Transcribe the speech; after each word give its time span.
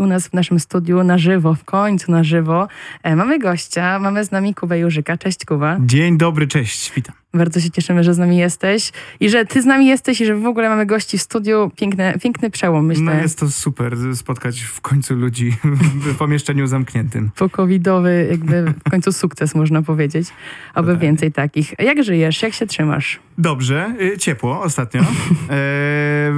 u 0.00 0.06
nas 0.06 0.28
w 0.28 0.32
naszym 0.32 0.60
studiu 0.60 1.04
na 1.04 1.18
żywo, 1.18 1.54
w 1.54 1.64
końcu 1.64 2.12
na 2.12 2.24
żywo. 2.24 2.68
E, 3.02 3.16
mamy 3.16 3.38
gościa, 3.38 3.98
mamy 3.98 4.24
z 4.24 4.30
nami 4.30 4.54
Kubę 4.54 4.78
Jurzyka. 4.78 5.16
Cześć 5.18 5.44
Kuba. 5.44 5.76
Dzień 5.80 6.18
dobry, 6.18 6.46
cześć, 6.46 6.92
witam. 6.94 7.14
Bardzo 7.34 7.60
się 7.60 7.70
cieszymy, 7.70 8.04
że 8.04 8.14
z 8.14 8.18
nami 8.18 8.36
jesteś 8.36 8.92
i 9.20 9.30
że 9.30 9.44
ty 9.44 9.62
z 9.62 9.66
nami 9.66 9.86
jesteś 9.86 10.20
i 10.20 10.26
że 10.26 10.36
w 10.36 10.46
ogóle 10.46 10.68
mamy 10.68 10.86
gości 10.86 11.18
w 11.18 11.22
studiu. 11.22 11.70
Piękny, 11.76 12.14
piękny 12.22 12.50
przełom, 12.50 12.86
myślę. 12.86 13.04
No 13.04 13.12
jest 13.12 13.38
to 13.38 13.50
super 13.50 13.96
spotkać 14.14 14.60
w 14.60 14.80
końcu 14.80 15.14
ludzi 15.14 15.56
w 15.94 16.16
pomieszczeniu 16.18 16.66
zamkniętym. 16.66 17.30
Po 17.36 17.48
covidowy 17.48 18.26
jakby 18.30 18.74
w 18.86 18.90
końcu 18.90 19.12
sukces 19.12 19.54
można 19.54 19.82
powiedzieć. 19.82 20.28
Oby 20.74 20.92
tak. 20.92 21.00
więcej 21.00 21.32
takich. 21.32 21.74
Jak 21.78 22.04
żyjesz? 22.04 22.42
Jak 22.42 22.52
się 22.52 22.66
trzymasz? 22.66 23.20
Dobrze, 23.38 23.94
y, 24.00 24.18
ciepło 24.18 24.62
ostatnio. 24.62 25.00
E, 25.50 26.32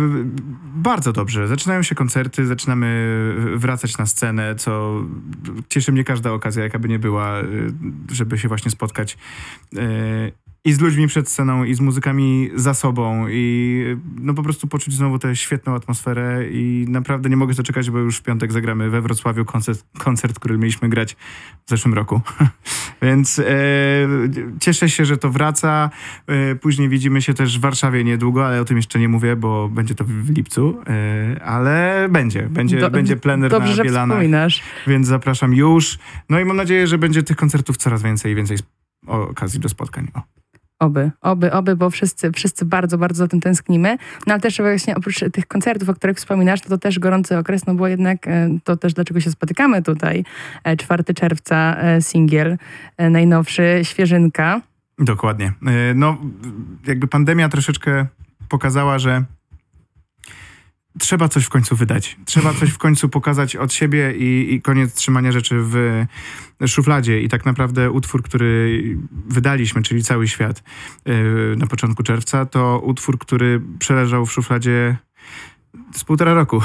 bardzo 0.74 1.12
dobrze. 1.12 1.48
Zaczynają 1.48 1.82
się 1.82 1.94
koncerty, 1.94 2.46
zaczynamy 2.46 3.16
wracać 3.56 3.98
na 3.98 4.06
scenę, 4.06 4.54
co 4.54 5.02
cieszy 5.68 5.92
mnie 5.92 6.04
każda 6.04 6.32
okazja, 6.32 6.62
jaka 6.62 6.78
by 6.78 6.88
nie 6.88 6.98
była, 6.98 7.40
y, 7.40 7.72
żeby 8.12 8.38
się 8.38 8.48
właśnie 8.48 8.70
spotkać 8.70 9.18
e, 9.76 9.78
i 10.64 10.72
z 10.72 10.80
ludźmi 10.80 11.06
przed 11.06 11.28
sceną, 11.28 11.64
i 11.64 11.74
z 11.74 11.80
muzykami 11.80 12.50
za 12.54 12.74
sobą, 12.74 13.26
i 13.28 13.84
no 14.20 14.34
po 14.34 14.42
prostu 14.42 14.66
poczuć 14.66 14.94
znowu 14.94 15.18
tę 15.18 15.36
świetną 15.36 15.74
atmosferę 15.74 16.48
i 16.50 16.86
naprawdę 16.88 17.30
nie 17.30 17.36
mogę 17.36 17.54
zaczekać, 17.54 17.90
bo 17.90 17.98
już 17.98 18.16
w 18.16 18.22
piątek 18.22 18.52
zagramy 18.52 18.90
we 18.90 19.00
Wrocławiu 19.00 19.44
koncert, 19.44 19.84
koncert 19.98 20.38
który 20.38 20.58
mieliśmy 20.58 20.88
grać 20.88 21.16
w 21.66 21.70
zeszłym 21.70 21.94
roku. 21.94 22.20
Więc 23.02 23.38
e, 23.38 23.44
cieszę 24.60 24.88
się, 24.88 25.04
że 25.04 25.16
to 25.16 25.30
wraca. 25.30 25.90
E, 26.26 26.54
później 26.54 26.88
widzimy 26.88 27.22
się 27.22 27.34
też 27.34 27.58
w 27.58 27.60
Warszawie 27.60 28.04
niedługo, 28.04 28.46
ale 28.46 28.60
o 28.60 28.64
tym 28.64 28.76
jeszcze 28.76 28.98
nie 28.98 29.08
mówię, 29.08 29.36
bo 29.36 29.68
będzie 29.68 29.94
to 29.94 30.04
w 30.04 30.30
lipcu, 30.30 30.82
e, 30.86 31.44
ale 31.44 32.08
będzie, 32.10 32.42
będzie, 32.42 32.80
Do, 32.80 32.90
będzie 32.90 33.16
plener 33.16 33.50
dobrze, 33.50 33.76
na 33.76 33.84
Bielanach. 33.84 34.18
Wspominasz. 34.18 34.62
Więc 34.86 35.06
zapraszam 35.06 35.54
już. 35.54 35.98
No 36.28 36.40
i 36.40 36.44
mam 36.44 36.56
nadzieję, 36.56 36.86
że 36.86 36.98
będzie 36.98 37.22
tych 37.22 37.36
koncertów 37.36 37.76
coraz 37.76 38.02
więcej 38.02 38.32
i 38.32 38.34
więcej 38.34 38.58
okazji 39.06 39.60
do 39.60 39.68
spotkań. 39.68 40.08
O. 40.14 40.41
Oby, 40.82 41.10
oby, 41.20 41.52
oby, 41.52 41.76
bo 41.76 41.90
wszyscy, 41.90 42.32
wszyscy 42.32 42.64
bardzo, 42.64 42.98
bardzo 42.98 43.18
za 43.18 43.28
tym 43.28 43.40
tęsknimy. 43.40 43.96
No 44.26 44.34
ale 44.34 44.40
też 44.40 44.58
właśnie 44.58 44.96
oprócz 44.96 45.20
tych 45.32 45.46
koncertów, 45.46 45.88
o 45.88 45.94
których 45.94 46.16
wspominasz, 46.16 46.60
to, 46.60 46.68
to 46.68 46.78
też 46.78 46.98
gorący 46.98 47.38
okres, 47.38 47.66
no 47.66 47.74
bo 47.74 47.88
jednak 47.88 48.26
e, 48.28 48.48
to 48.64 48.76
też 48.76 48.94
dlaczego 48.94 49.20
się 49.20 49.30
spotykamy 49.30 49.82
tutaj. 49.82 50.24
4 50.78 51.04
e, 51.08 51.14
czerwca, 51.14 51.76
e, 51.76 52.02
singiel, 52.02 52.58
najnowszy, 52.98 53.80
świeżynka. 53.82 54.60
Dokładnie. 54.98 55.52
No 55.94 56.16
jakby 56.86 57.06
pandemia 57.06 57.48
troszeczkę 57.48 58.06
pokazała, 58.48 58.98
że 58.98 59.24
trzeba 60.98 61.28
coś 61.28 61.44
w 61.44 61.48
końcu 61.48 61.76
wydać. 61.76 62.16
Trzeba 62.24 62.54
coś 62.54 62.70
w 62.70 62.78
końcu 62.78 63.08
pokazać 63.08 63.56
od 63.56 63.72
siebie 63.72 64.12
i, 64.16 64.54
i, 64.54 64.62
koniec 64.62 64.94
trzymania 64.94 65.32
rzeczy 65.32 65.56
w 65.58 66.04
szufladzie. 66.66 67.22
I 67.22 67.28
tak 67.28 67.44
naprawdę 67.44 67.90
utwór, 67.90 68.22
który 68.22 68.82
wydaliśmy, 69.28 69.82
czyli 69.82 70.02
Cały 70.02 70.28
Świat 70.28 70.62
yy, 71.06 71.54
na 71.58 71.66
początku 71.66 72.02
czerwca, 72.02 72.46
to 72.46 72.80
utwór, 72.84 73.18
który 73.18 73.60
przeleżał 73.78 74.26
w 74.26 74.32
szufladzie 74.32 74.96
z 75.92 76.04
półtora 76.04 76.34
roku. 76.34 76.56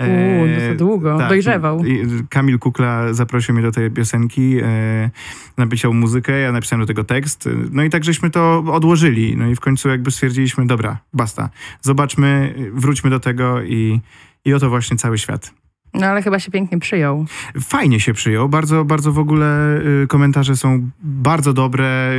Uuu, 0.00 0.46
no 0.46 0.68
to 0.68 0.74
długo, 0.74 1.18
tak, 1.18 1.28
dojrzewał. 1.28 1.82
Kamil 2.28 2.58
Kukla 2.58 3.12
zaprosił 3.12 3.54
mnie 3.54 3.62
do 3.62 3.72
tej 3.72 3.90
piosenki, 3.90 4.58
e, 4.62 5.10
napisał 5.56 5.94
muzykę, 5.94 6.40
ja 6.40 6.52
napisałem 6.52 6.80
do 6.80 6.86
tego 6.86 7.04
tekst, 7.04 7.48
no 7.70 7.82
i 7.82 7.90
tak 7.90 8.04
żeśmy 8.04 8.30
to 8.30 8.64
odłożyli, 8.72 9.36
no 9.36 9.46
i 9.46 9.56
w 9.56 9.60
końcu 9.60 9.88
jakby 9.88 10.10
stwierdziliśmy, 10.10 10.66
dobra, 10.66 10.98
basta, 11.12 11.50
zobaczmy, 11.80 12.54
wróćmy 12.72 13.10
do 13.10 13.20
tego 13.20 13.62
i, 13.62 14.00
i 14.44 14.54
oto 14.54 14.70
właśnie 14.70 14.96
cały 14.96 15.18
świat. 15.18 15.59
No 15.94 16.06
ale 16.06 16.22
chyba 16.22 16.38
się 16.38 16.50
pięknie 16.50 16.78
przyjął. 16.78 17.26
Fajnie 17.60 18.00
się 18.00 18.12
przyjął. 18.12 18.48
Bardzo, 18.48 18.84
bardzo 18.84 19.12
w 19.12 19.18
ogóle 19.18 19.78
y, 20.02 20.06
komentarze 20.06 20.56
są 20.56 20.90
bardzo 21.02 21.52
dobre. 21.52 22.12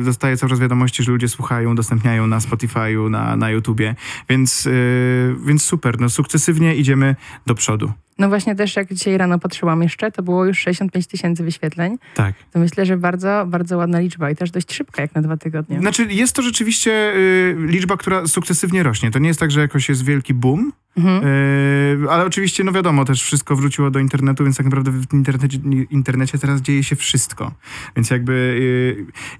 Y, 0.00 0.04
dostaję 0.04 0.36
coraz 0.36 0.60
wiadomości, 0.60 1.02
że 1.02 1.12
ludzie 1.12 1.28
słuchają, 1.28 1.70
udostępniają 1.70 2.26
na 2.26 2.38
Spotify'u, 2.38 3.10
na, 3.10 3.36
na 3.36 3.50
YouTubie. 3.50 3.94
Więc, 4.28 4.66
y, 4.66 5.36
więc 5.46 5.64
super. 5.64 6.00
No, 6.00 6.08
sukcesywnie 6.08 6.76
idziemy 6.76 7.16
do 7.46 7.54
przodu. 7.54 7.92
No 8.18 8.28
właśnie 8.28 8.54
też 8.54 8.76
jak 8.76 8.94
dzisiaj 8.94 9.18
rano 9.18 9.38
patrzyłam 9.38 9.82
jeszcze, 9.82 10.10
to 10.10 10.22
było 10.22 10.44
już 10.44 10.58
65 10.58 11.06
tysięcy 11.06 11.44
wyświetleń. 11.44 11.98
Tak. 12.14 12.34
To 12.52 12.58
myślę, 12.58 12.86
że 12.86 12.96
bardzo, 12.96 13.46
bardzo 13.46 13.76
ładna 13.76 14.00
liczba 14.00 14.30
i 14.30 14.36
też 14.36 14.50
dość 14.50 14.72
szybka 14.74 15.02
jak 15.02 15.14
na 15.14 15.22
dwa 15.22 15.36
tygodnie. 15.36 15.80
Znaczy 15.80 16.06
jest 16.10 16.36
to 16.36 16.42
rzeczywiście 16.42 17.12
y, 17.16 17.56
liczba, 17.58 17.96
która 17.96 18.26
sukcesywnie 18.26 18.82
rośnie. 18.82 19.10
To 19.10 19.18
nie 19.18 19.28
jest 19.28 19.40
tak, 19.40 19.50
że 19.50 19.60
jakoś 19.60 19.88
jest 19.88 20.04
wielki 20.04 20.34
boom, 20.34 20.72
mhm. 20.96 21.24
y, 21.24 22.10
ale 22.10 22.24
oczywiście 22.24 22.64
no 22.64 22.72
wiadomo, 22.72 23.04
też 23.04 23.22
wszystko 23.22 23.56
wróciło 23.56 23.90
do 23.90 23.98
internetu, 23.98 24.44
więc 24.44 24.56
tak 24.56 24.66
naprawdę 24.66 24.90
w 24.90 25.14
internecie, 25.14 25.58
internecie 25.90 26.38
teraz 26.38 26.60
dzieje 26.60 26.82
się 26.84 26.96
wszystko. 26.96 27.52
Więc 27.96 28.10
jakby 28.10 28.32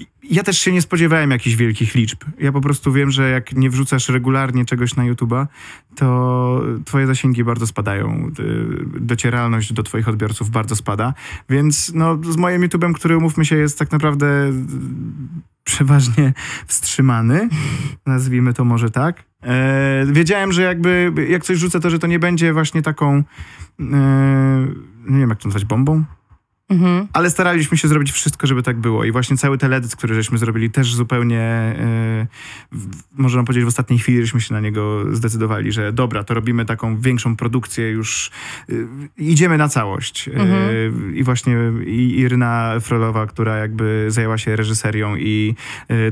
y, 0.01 0.07
ja 0.31 0.43
też 0.43 0.59
się 0.59 0.73
nie 0.73 0.83
spodziewałem 0.83 1.31
jakichś 1.31 1.57
wielkich 1.57 1.95
liczb. 1.95 2.25
Ja 2.39 2.53
po 2.53 2.61
prostu 2.61 2.93
wiem, 2.93 3.11
że 3.11 3.31
jak 3.31 3.53
nie 3.53 3.71
wrzucasz 3.71 4.09
regularnie 4.09 4.65
czegoś 4.65 4.97
na 4.97 5.03
YouTube'a, 5.03 5.47
to 5.95 6.63
twoje 6.85 7.07
zasięgi 7.07 7.45
bardzo 7.45 7.67
spadają. 7.67 8.31
Docieralność 9.01 9.73
do 9.73 9.83
twoich 9.83 10.09
odbiorców 10.09 10.51
bardzo 10.51 10.77
spada. 10.77 11.15
Więc 11.49 11.93
no, 11.95 12.19
z 12.31 12.37
moim 12.37 12.63
YouTube'em, 12.63 12.93
który 12.93 13.17
umówmy 13.17 13.45
się 13.45 13.57
jest 13.57 13.79
tak 13.79 13.93
naprawdę 13.93 14.53
przeważnie 15.65 16.33
wstrzymany, 16.67 17.49
nazwijmy 18.07 18.55
to 18.55 18.65
może 18.65 18.91
tak. 18.91 19.32
E, 19.43 20.07
wiedziałem, 20.07 20.53
że 20.53 20.63
jakby 20.63 21.13
jak 21.29 21.45
coś 21.45 21.59
rzucę, 21.59 21.81
to 21.81 21.91
że 21.91 21.99
to 21.99 22.07
nie 22.07 22.19
będzie 22.19 22.53
właśnie 22.53 22.83
taką, 22.83 23.15
e, 23.15 23.23
nie 25.07 25.19
wiem 25.21 25.31
jak 25.31 25.39
to 25.39 25.49
nazwać, 25.49 25.65
bombą? 25.65 26.05
Mhm. 26.73 27.07
Ale 27.13 27.31
staraliśmy 27.31 27.77
się 27.79 27.89
zrobić 27.89 28.13
wszystko, 28.13 28.47
żeby 28.47 28.63
tak 28.63 28.77
było. 28.77 29.05
I 29.05 29.13
właśnie 29.13 29.37
cały 29.37 29.59
teledysk, 29.59 29.99
który 29.99 30.15
żeśmy 30.15 30.39
zrobili, 30.39 30.71
też 30.71 30.95
zupełnie, 30.95 31.75
yy, 32.73 32.79
można 33.17 33.45
powiedzieć, 33.45 33.65
w 33.65 33.69
ostatniej 33.69 33.99
chwili 33.99 34.21
żeśmy 34.21 34.41
się 34.41 34.55
na 34.55 34.61
niego 34.61 35.15
zdecydowali, 35.17 35.73
że 35.73 35.93
dobra, 35.93 36.25
to 36.25 36.35
robimy 36.35 36.65
taką 36.65 37.01
większą 37.01 37.37
produkcję, 37.37 37.91
już 37.91 38.31
yy, 38.69 38.87
idziemy 39.19 39.59
na 39.59 39.69
całość. 39.69 40.29
E, 40.29 40.33
mhm. 40.33 41.17
I 41.17 41.23
właśnie 41.23 41.57
i 41.87 42.19
Iryna 42.19 42.75
Frolowa, 42.81 43.27
która 43.27 43.57
jakby 43.57 44.07
zajęła 44.09 44.39
się 44.39 44.57
reżyserią 44.57 45.17
i 45.17 45.55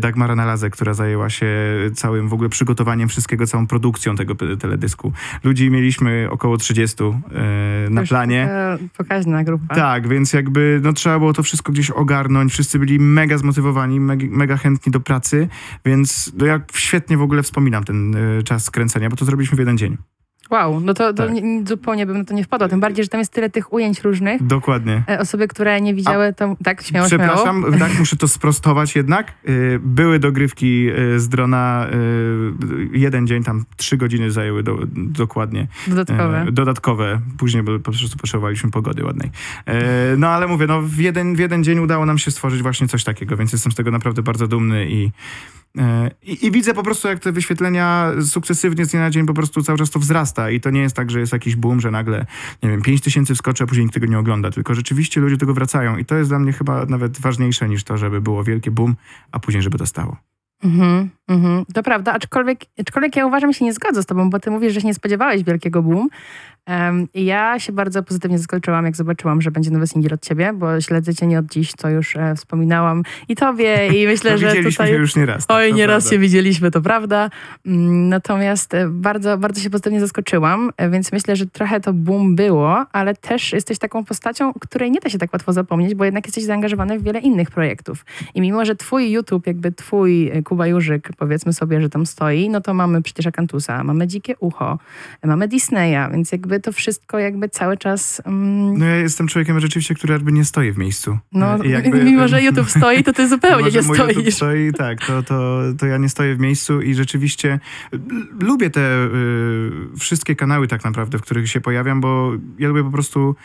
Dagmara 0.01 0.37
Nalazek, 0.37 0.73
która 0.73 0.95
zajęła 0.95 1.31
się 1.31 1.47
całym 1.95 2.29
w 2.29 2.33
ogóle 2.33 2.49
przygotowaniem 2.49 3.09
wszystkiego, 3.09 3.47
całą 3.47 3.67
produkcją 3.67 4.17
tego 4.17 4.35
teledysku. 4.35 5.13
Ludzi 5.45 5.71
mieliśmy 5.71 6.29
około 6.31 6.57
30 6.57 6.97
na 7.91 8.03
planie. 8.03 8.49
Pokaźna 8.97 9.45
grupa. 9.45 9.75
Tak, 9.75 10.09
więc 10.09 10.33
jakby 10.33 10.50
jakby 10.51 10.81
no, 10.83 10.93
trzeba 10.93 11.19
było 11.19 11.33
to 11.33 11.43
wszystko 11.43 11.73
gdzieś 11.73 11.91
ogarnąć. 11.91 12.53
Wszyscy 12.53 12.79
byli 12.79 12.99
mega 12.99 13.39
zmotywowani, 13.39 14.01
mega, 14.01 14.27
mega 14.31 14.57
chętni 14.57 14.93
do 14.93 15.01
pracy, 15.01 15.49
więc 15.85 16.33
no, 16.37 16.47
ja 16.47 16.61
świetnie 16.75 17.17
w 17.17 17.23
ogóle 17.23 17.43
wspominam 17.43 17.85
ten 17.85 18.15
y, 18.15 18.43
czas 18.43 18.65
skręcenia, 18.65 19.11
bo 19.11 19.17
to 19.17 19.25
zrobiliśmy 19.25 19.57
w 19.57 19.59
jeden 19.59 19.79
dzień. 19.79 19.97
Wow, 20.51 20.81
no 20.81 20.95
to, 20.95 21.13
to 21.13 21.27
tak. 21.27 21.33
nie, 21.35 21.67
zupełnie 21.67 22.07
bym 22.07 22.19
na 22.19 22.25
to 22.25 22.35
nie 22.35 22.45
wpadła. 22.45 22.69
Tym 22.69 22.81
bardziej, 22.81 23.05
że 23.05 23.09
tam 23.09 23.19
jest 23.19 23.33
tyle 23.33 23.51
tych 23.51 23.73
ujęć 23.73 24.01
różnych. 24.01 24.47
Dokładnie. 24.47 25.03
E, 25.09 25.19
osoby, 25.19 25.49
które 25.49 25.81
nie 25.81 25.95
widziały, 25.95 26.33
to 26.33 26.57
tak, 26.65 26.83
śmiało, 26.83 27.07
Przepraszam, 27.07 27.63
śmiało. 27.63 27.79
tak, 27.79 27.99
muszę 27.99 28.17
to 28.17 28.29
sprostować 28.29 28.97
jednak. 28.97 29.33
Y, 29.49 29.81
były 29.83 30.19
dogrywki 30.19 30.91
y, 30.91 31.21
z 31.21 31.29
drona 31.29 31.87
jeden 32.93 33.27
dzień, 33.27 33.43
tam 33.43 33.65
trzy 33.77 33.97
godziny 33.97 34.31
zajęły 34.31 34.63
do, 34.63 34.79
dokładnie. 34.95 35.67
Dodatkowe. 35.87 36.47
Dodatkowe. 36.53 37.21
Później 37.39 37.65
po 37.65 37.79
prostu 37.79 38.19
potrzebowaliśmy 38.19 38.71
pogody 38.71 39.05
ładnej. 39.05 39.31
No 40.19 40.29
ale 40.29 40.47
mówię, 40.47 40.67
no 40.67 40.83
w 40.83 40.99
jeden, 40.99 41.37
w 41.37 41.39
jeden 41.39 41.65
dzień 41.65 41.79
udało 41.79 42.07
nam 42.07 42.19
się 42.19 42.31
stworzyć 42.31 42.63
właśnie 42.63 42.89
coś 42.89 43.05
takiego, 43.05 43.37
więc 43.37 43.53
jestem 43.53 43.73
z 43.73 43.75
tego 43.75 43.91
naprawdę 43.91 44.23
bardzo 44.23 44.47
dumny 44.47 44.87
i 44.91 45.01
E, 45.05 45.60
I, 46.23 46.47
I, 46.47 46.51
widzę 46.51 46.75
po 46.75 46.83
prostu, 46.83 47.09
jak 47.09 47.19
te 47.19 47.33
wyświetlenia 47.33 48.13
sukcesywnie 48.23 48.85
z 48.85 48.91
dnia 48.91 49.01
na 49.01 49.11
dzień 49.11 49.27
po 49.27 49.35
prostu 49.35 49.63
cały 49.63 49.79
czas 49.79 49.91
to 49.91 49.99
wzrasta. 49.99 50.51
I 50.51 50.61
to 50.61 50.71
nie 50.71 50.81
jest 50.81 50.97
tak, 50.97 51.11
że 51.11 51.21
jest 51.21 51.33
jakiś 51.33 51.57
boom, 51.57 51.81
że 51.81 51.91
nagle, 51.91 52.27
nie 52.63 52.71
wiem, 52.71 52.83
5 52.83 53.01
tysięcy 53.01 53.35
wskoczy, 53.35 53.65
a 53.65 53.67
później 53.67 53.85
nikt 53.85 53.95
tego 53.95 54.07
nie 54.07 54.19
ogląda. 54.19 54.51
Tylko 54.51 54.75
rzeczywiście 54.75 55.21
ludzie 55.21 55.37
do 55.37 55.41
tego 55.41 55.55
wracają. 55.55 55.97
I 55.97 56.05
to 56.05 56.15
jest 56.15 56.31
dla 56.31 56.39
mnie 56.39 56.53
chyba 56.53 56.87
nawet 56.87 57.21
ważniejsze 57.21 57.69
niż 57.69 57.85
to, 57.85 57.97
żeby 57.97 58.21
było 58.21 58.45
wielkie 58.45 58.71
boom, 58.71 58.97
a 59.33 59.39
później, 59.39 59.63
żeby 59.63 59.79
to 59.79 59.87
stało. 59.87 60.17
Mhm, 60.65 61.11
mhm. 61.29 61.65
To 61.75 61.83
prawda, 61.83 62.13
aczkolwiek, 62.13 62.61
aczkolwiek 62.81 63.17
ja 63.17 63.27
uważam, 63.27 63.53
że 63.53 63.59
się 63.59 63.65
nie 63.65 63.73
zgodzę 63.73 64.03
z 64.03 64.07
tobą, 64.07 64.31
bo 64.31 64.41
ty 64.41 64.51
mówisz, 64.51 64.73
że 64.73 64.81
się 64.81 64.87
nie 64.87 64.95
spodziewałeś 64.95 65.45
wielkiego 65.45 65.83
boom. 65.83 66.09
Um, 66.71 67.09
ja 67.15 67.59
się 67.59 67.73
bardzo 67.73 68.03
pozytywnie 68.03 68.39
zaskoczyłam, 68.39 68.85
jak 68.85 68.97
zobaczyłam, 68.97 69.43
że 69.43 69.51
będzie 69.51 69.71
nowy 69.71 69.87
singiel 69.87 70.15
od 70.15 70.23
ciebie, 70.23 70.53
bo 70.53 70.81
śledzę 70.81 71.15
cię 71.15 71.27
nie 71.27 71.39
od 71.39 71.47
dziś, 71.47 71.73
to 71.73 71.91
już 71.91 72.17
e, 72.17 72.35
wspominałam 72.37 73.03
i 73.29 73.37
tobie 73.37 73.89
i 73.89 74.07
myślę, 74.13 74.33
no, 74.33 74.39
że 74.39 74.47
widzieliśmy 74.47 74.85
tutaj... 74.85 75.01
już 75.01 75.17
nie 75.17 75.27
raz. 75.27 75.47
Tak, 75.47 75.57
Oj, 75.57 75.75
nie 75.75 75.87
raz 75.87 76.11
się 76.11 76.19
widzieliśmy, 76.19 76.71
to 76.71 76.81
prawda. 76.81 77.31
Mm, 77.67 78.09
natomiast 78.09 78.75
e, 78.75 78.89
bardzo, 78.89 79.39
bardzo 79.39 79.61
się 79.61 79.71
pozytywnie 79.71 80.01
zaskoczyłam, 80.01 80.71
e, 80.77 80.91
więc 80.91 81.13
myślę, 81.13 81.37
że 81.37 81.47
trochę 81.47 81.81
to 81.81 81.93
boom 81.93 82.37
było, 82.37 82.87
ale 82.93 83.15
też 83.15 83.53
jesteś 83.53 83.79
taką 83.79 84.05
postacią, 84.05 84.53
której 84.53 84.91
nie 84.91 85.01
da 85.01 85.11
się 85.11 85.19
tak 85.19 85.33
łatwo 85.33 85.53
zapomnieć, 85.53 85.95
bo 85.95 86.05
jednak 86.05 86.27
jesteś 86.27 86.45
zaangażowany 86.45 86.99
w 86.99 87.03
wiele 87.03 87.21
innych 87.21 87.51
projektów. 87.51 88.05
I 88.35 88.41
mimo, 88.41 88.65
że 88.65 88.77
twój 88.77 89.11
YouTube, 89.11 89.47
jakby 89.47 89.73
twój 89.73 90.29
e, 90.29 90.43
Kuba 90.43 90.67
Jurzyk, 90.67 91.09
powiedzmy 91.19 91.53
sobie, 91.53 91.81
że 91.81 91.89
tam 91.89 92.07
stoi, 92.07 92.49
no 92.49 92.61
to 92.61 92.75
mamy 92.75 93.03
przecież 93.03 93.27
Akantusa, 93.27 93.85
mamy 93.85 94.07
Dzikie 94.07 94.35
Ucho, 94.41 94.79
mamy 95.25 95.49
Disneya, 95.49 96.11
więc 96.13 96.33
jakby 96.33 96.60
to 96.61 96.73
wszystko 96.73 97.19
jakby 97.19 97.49
cały 97.49 97.77
czas... 97.77 98.23
Um... 98.27 98.79
No 98.79 98.87
ja 98.87 98.97
jestem 98.97 99.29
człowiekiem 99.29 99.61
rzeczywiście, 99.61 99.95
który 99.95 100.13
jakby 100.13 100.33
nie 100.33 100.45
stoi 100.45 100.73
w 100.73 100.79
miejscu. 100.79 101.19
No, 101.33 101.65
jakby, 101.65 102.05
mimo 102.05 102.29
że 102.29 102.43
YouTube 102.43 102.71
stoi, 102.71 103.05
to 103.05 103.13
ty 103.13 103.29
zupełnie 103.29 103.71
nie 103.71 103.83
stoisz. 103.83 104.17
YouTube 104.17 104.35
stoi, 104.35 104.73
tak, 104.73 105.07
to, 105.07 105.23
to, 105.23 105.63
to 105.79 105.87
ja 105.87 105.99
nie 105.99 106.09
stoję 106.09 106.35
w 106.35 106.39
miejscu 106.39 106.81
i 106.81 106.95
rzeczywiście 106.95 107.61
lubię 108.41 108.71
te 108.71 109.07
y, 109.07 109.99
wszystkie 109.99 110.37
kanały 110.37 110.69
tak 110.69 110.85
naprawdę, 110.85 111.19
w 111.19 111.23
których 111.23 111.49
się 111.49 111.61
pojawiam, 111.61 112.01
bo 112.01 112.33
ja 112.59 112.69
lubię 112.69 112.85
po 112.85 112.91
prostu 112.91 113.37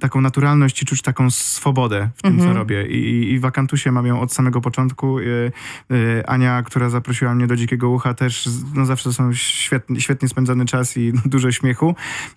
taką 0.00 0.20
naturalność 0.20 0.82
i 0.82 0.86
czuć 0.86 1.02
taką 1.02 1.30
swobodę 1.30 2.10
w 2.16 2.22
tym, 2.22 2.36
co 2.36 2.42
mhm. 2.44 2.56
robię. 2.56 2.86
I, 2.86 3.32
I 3.32 3.38
w 3.38 3.44
Akantusie 3.44 3.92
mam 3.92 4.06
ją 4.06 4.20
od 4.20 4.32
samego 4.32 4.60
początku. 4.60 5.18
Y, 5.18 5.52
y, 5.92 6.26
Ania, 6.26 6.62
która 6.62 6.90
zaprosiła 6.90 7.34
mnie 7.34 7.46
do 7.46 7.56
Dzikiego 7.56 7.90
Ucha, 7.90 8.14
też 8.14 8.48
no, 8.74 8.86
zawsze 8.86 9.04
to 9.04 9.12
są 9.12 9.32
świetnie, 9.32 10.00
świetnie 10.00 10.28
spędzony 10.28 10.64
czas 10.64 10.96
i 10.96 11.12
dużo 11.24 11.52
śmiechu. 11.52 11.94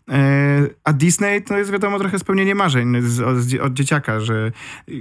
Y, 0.10 0.14
a 0.84 0.94
Disney 0.94 1.42
to 1.42 1.58
jest 1.58 1.72
wiadomo 1.72 2.00
trochę 2.00 2.20
spełnienie 2.20 2.56
marzeń 2.56 2.96
od, 2.98 3.62
od, 3.62 3.74
dzieciaka, 3.74 4.20
że 4.20 4.52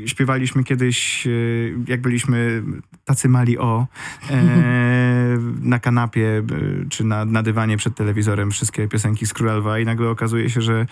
śpiewaliśmy 0.07 0.65
kiedyś, 0.65 1.27
y, 1.27 1.75
jak 1.89 2.01
byliśmy 2.01 2.63
tacy 3.05 3.29
mali 3.29 3.59
o, 3.59 3.87
na 5.73 5.79
kanapie 5.79 6.43
czy 6.91 7.05
na, 7.05 7.25
na 7.25 7.43
dywanie 7.43 7.77
przed 7.77 7.95
telewizorem 7.95 8.51
wszystkie 8.51 8.89
piosenki 8.89 9.27
z 9.27 9.35
Królelwa 9.35 9.79
i 9.79 9.85
nagle 9.85 10.09
okazuje 10.09 10.51
się, 10.51 10.61
że 10.61 10.87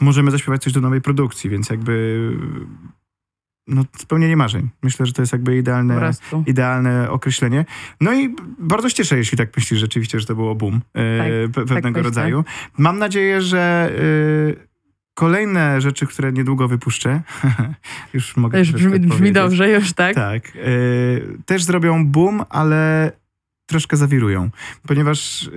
możemy 0.00 0.30
zaśpiewać 0.30 0.62
coś 0.62 0.72
do 0.72 0.80
nowej 0.80 1.00
produkcji, 1.00 1.50
więc 1.50 1.70
jakby 1.70 2.32
no, 3.70 3.84
spełnienie 3.98 4.36
marzeń. 4.36 4.68
Myślę, 4.82 5.06
że 5.06 5.12
to 5.12 5.22
jest 5.22 5.32
jakby 5.32 5.56
idealne, 5.56 6.12
idealne 6.46 7.10
określenie. 7.10 7.64
No 8.00 8.14
i 8.14 8.36
bardzo 8.58 8.88
się 8.88 8.94
cieszę, 8.94 9.16
jeśli 9.16 9.38
tak 9.38 9.56
myślisz 9.56 9.80
rzeczywiście, 9.80 10.20
że 10.20 10.26
to 10.26 10.34
było 10.34 10.54
boom 10.54 10.80
e, 10.94 11.18
tak, 11.18 11.52
pe 11.52 11.74
pewnego 11.74 11.98
tak 11.98 12.04
rodzaju. 12.04 12.44
Mam 12.78 12.98
nadzieję, 12.98 13.42
że 13.42 13.92
e, 14.58 14.70
kolejne 15.14 15.80
rzeczy, 15.80 16.06
które 16.06 16.32
niedługo 16.32 16.68
wypuszczę, 16.68 17.22
już 18.14 18.36
mogę 18.36 18.58
już 18.58 18.72
brzmi, 18.72 19.00
brzmi 19.00 19.32
dobrze, 19.32 19.70
już 19.70 19.92
tak? 19.92 20.14
Tak. 20.14 20.52
E, 20.56 20.60
też 21.46 21.62
zrobią 21.64 22.06
boom, 22.06 22.42
ale 22.48 23.12
troszkę 23.66 23.96
zawirują, 23.96 24.50
ponieważ 24.86 25.50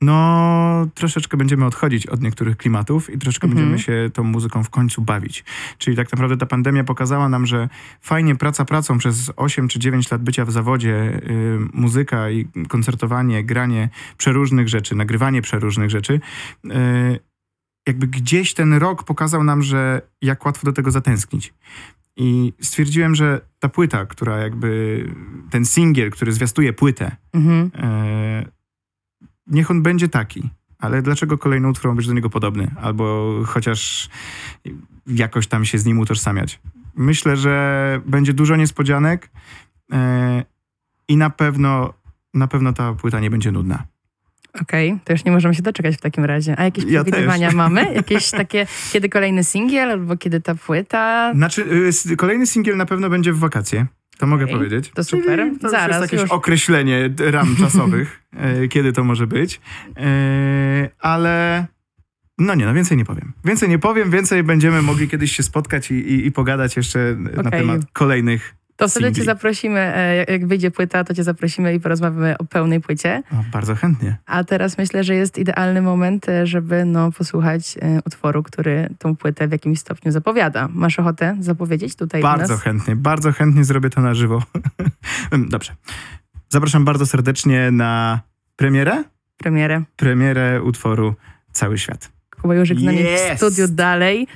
no 0.00 0.86
troszeczkę 0.94 1.36
będziemy 1.36 1.64
odchodzić 1.64 2.06
od 2.06 2.22
niektórych 2.22 2.56
klimatów 2.56 3.10
i 3.10 3.18
troszeczkę 3.18 3.46
mhm. 3.46 3.62
będziemy 3.62 3.82
się 3.82 4.10
tą 4.14 4.24
muzyką 4.24 4.64
w 4.64 4.70
końcu 4.70 5.02
bawić. 5.02 5.44
Czyli 5.78 5.96
tak 5.96 6.12
naprawdę 6.12 6.36
ta 6.36 6.46
pandemia 6.46 6.84
pokazała 6.84 7.28
nam, 7.28 7.46
że 7.46 7.68
fajnie 8.00 8.36
praca 8.36 8.64
pracą 8.64 8.98
przez 8.98 9.32
8 9.36 9.68
czy 9.68 9.78
9 9.78 10.10
lat 10.10 10.22
bycia 10.22 10.44
w 10.44 10.50
zawodzie, 10.50 11.20
y, 11.30 11.58
muzyka 11.72 12.30
i 12.30 12.48
koncertowanie, 12.68 13.44
granie 13.44 13.88
przeróżnych 14.16 14.68
rzeczy, 14.68 14.94
nagrywanie 14.94 15.42
przeróżnych 15.42 15.90
rzeczy, 15.90 16.20
y, 16.64 16.70
jakby 17.86 18.06
gdzieś 18.06 18.54
ten 18.54 18.74
rok 18.74 19.04
pokazał 19.04 19.44
nam, 19.44 19.62
że 19.62 20.02
jak 20.22 20.46
łatwo 20.46 20.66
do 20.66 20.72
tego 20.72 20.90
zatęsknić. 20.90 21.54
I 22.16 22.52
stwierdziłem, 22.60 23.14
że 23.14 23.40
ta 23.58 23.68
płyta, 23.68 24.06
która 24.06 24.38
jakby, 24.38 25.04
ten 25.50 25.64
singiel, 25.64 26.10
który 26.10 26.32
zwiastuje 26.32 26.72
płytę, 26.72 27.16
mhm. 27.32 27.66
y, 27.66 28.55
niech 29.46 29.70
on 29.70 29.82
będzie 29.82 30.08
taki. 30.08 30.50
Ale 30.78 31.02
dlaczego 31.02 31.38
kolejny 31.38 31.68
utwór 31.68 31.90
ma 31.90 31.96
być 31.96 32.06
do 32.06 32.12
niego 32.12 32.30
podobny? 32.30 32.70
Albo 32.82 33.34
chociaż 33.46 34.08
jakoś 35.06 35.46
tam 35.46 35.64
się 35.64 35.78
z 35.78 35.84
nim 35.84 35.98
utożsamiać. 35.98 36.60
Myślę, 36.96 37.36
że 37.36 38.00
będzie 38.06 38.32
dużo 38.32 38.56
niespodzianek 38.56 39.30
yy, 39.90 39.98
i 41.08 41.16
na 41.16 41.30
pewno, 41.30 41.94
na 42.34 42.46
pewno 42.46 42.72
ta 42.72 42.92
płyta 42.92 43.20
nie 43.20 43.30
będzie 43.30 43.52
nudna. 43.52 43.84
Okej, 44.60 44.90
okay, 44.90 45.00
to 45.04 45.12
już 45.12 45.24
nie 45.24 45.32
możemy 45.32 45.54
się 45.54 45.62
doczekać 45.62 45.96
w 45.96 46.00
takim 46.00 46.24
razie. 46.24 46.58
A 46.58 46.64
jakieś 46.64 46.84
ja 46.84 47.04
przewidywania 47.04 47.52
mamy? 47.52 47.94
Jakieś 47.94 48.30
takie, 48.30 48.66
kiedy 48.92 49.08
kolejny 49.08 49.44
singiel 49.44 49.90
albo 49.90 50.16
kiedy 50.16 50.40
ta 50.40 50.54
płyta? 50.54 51.32
Znaczy, 51.34 51.92
yy, 52.06 52.16
kolejny 52.16 52.46
singiel 52.46 52.76
na 52.76 52.86
pewno 52.86 53.10
będzie 53.10 53.32
w 53.32 53.38
wakacje. 53.38 53.86
To 54.18 54.26
mogę 54.26 54.44
okay, 54.44 54.56
powiedzieć. 54.56 54.90
To 54.94 55.04
super. 55.04 55.50
to 55.60 55.68
Zaraz, 55.68 55.88
jest 55.88 56.12
jakieś 56.12 56.20
już. 56.20 56.30
określenie 56.30 57.10
ram 57.18 57.56
czasowych, 57.56 58.22
e, 58.32 58.68
kiedy 58.68 58.92
to 58.92 59.04
może 59.04 59.26
być. 59.26 59.60
E, 59.96 60.90
ale 61.00 61.66
no 62.38 62.54
nie, 62.54 62.66
no 62.66 62.74
więcej 62.74 62.96
nie 62.96 63.04
powiem. 63.04 63.32
Więcej 63.44 63.68
nie 63.68 63.78
powiem, 63.78 64.10
więcej 64.10 64.42
będziemy 64.42 64.82
mogli 64.82 65.08
kiedyś 65.08 65.36
się 65.36 65.42
spotkać 65.42 65.90
i, 65.90 65.94
i, 65.94 66.26
i 66.26 66.32
pogadać 66.32 66.76
jeszcze 66.76 67.16
okay. 67.32 67.42
na 67.44 67.50
temat 67.50 67.80
kolejnych 67.92 68.54
to 68.76 68.88
wtedy 68.88 69.12
cię 69.12 69.24
zaprosimy, 69.24 69.80
e, 69.80 70.24
jak 70.28 70.46
wyjdzie 70.46 70.70
płyta, 70.70 71.04
to 71.04 71.14
cię 71.14 71.24
zaprosimy 71.24 71.74
i 71.74 71.80
porozmawiamy 71.80 72.38
o 72.38 72.44
pełnej 72.44 72.80
płycie. 72.80 73.22
O, 73.32 73.44
bardzo 73.52 73.74
chętnie. 73.74 74.16
A 74.26 74.44
teraz 74.44 74.78
myślę, 74.78 75.04
że 75.04 75.14
jest 75.14 75.38
idealny 75.38 75.82
moment, 75.82 76.28
e, 76.28 76.46
żeby 76.46 76.84
no, 76.84 77.12
posłuchać 77.12 77.74
e, 77.80 78.00
utworu, 78.06 78.42
który 78.42 78.88
tą 78.98 79.16
płytę 79.16 79.48
w 79.48 79.52
jakimś 79.52 79.78
stopniu 79.78 80.12
zapowiada. 80.12 80.68
Masz 80.72 80.98
ochotę 80.98 81.36
zapowiedzieć 81.40 81.96
tutaj 81.96 82.22
Bardzo 82.22 82.56
chętnie, 82.56 82.96
bardzo 82.96 83.32
chętnie 83.32 83.64
zrobię 83.64 83.90
to 83.90 84.00
na 84.00 84.14
żywo. 84.14 84.42
Dobrze. 85.48 85.72
Zapraszam 86.48 86.84
bardzo 86.84 87.06
serdecznie 87.06 87.70
na 87.70 88.20
premierę? 88.56 89.04
Premierę. 89.36 89.82
Premierę 89.96 90.62
utworu 90.62 91.14
Cały 91.52 91.78
Świat. 91.78 92.12
Kuba 92.42 92.54
Jurzyk 92.54 92.78
z 92.78 93.34
w 93.34 93.36
studiu 93.36 93.68
dalej. 93.68 94.26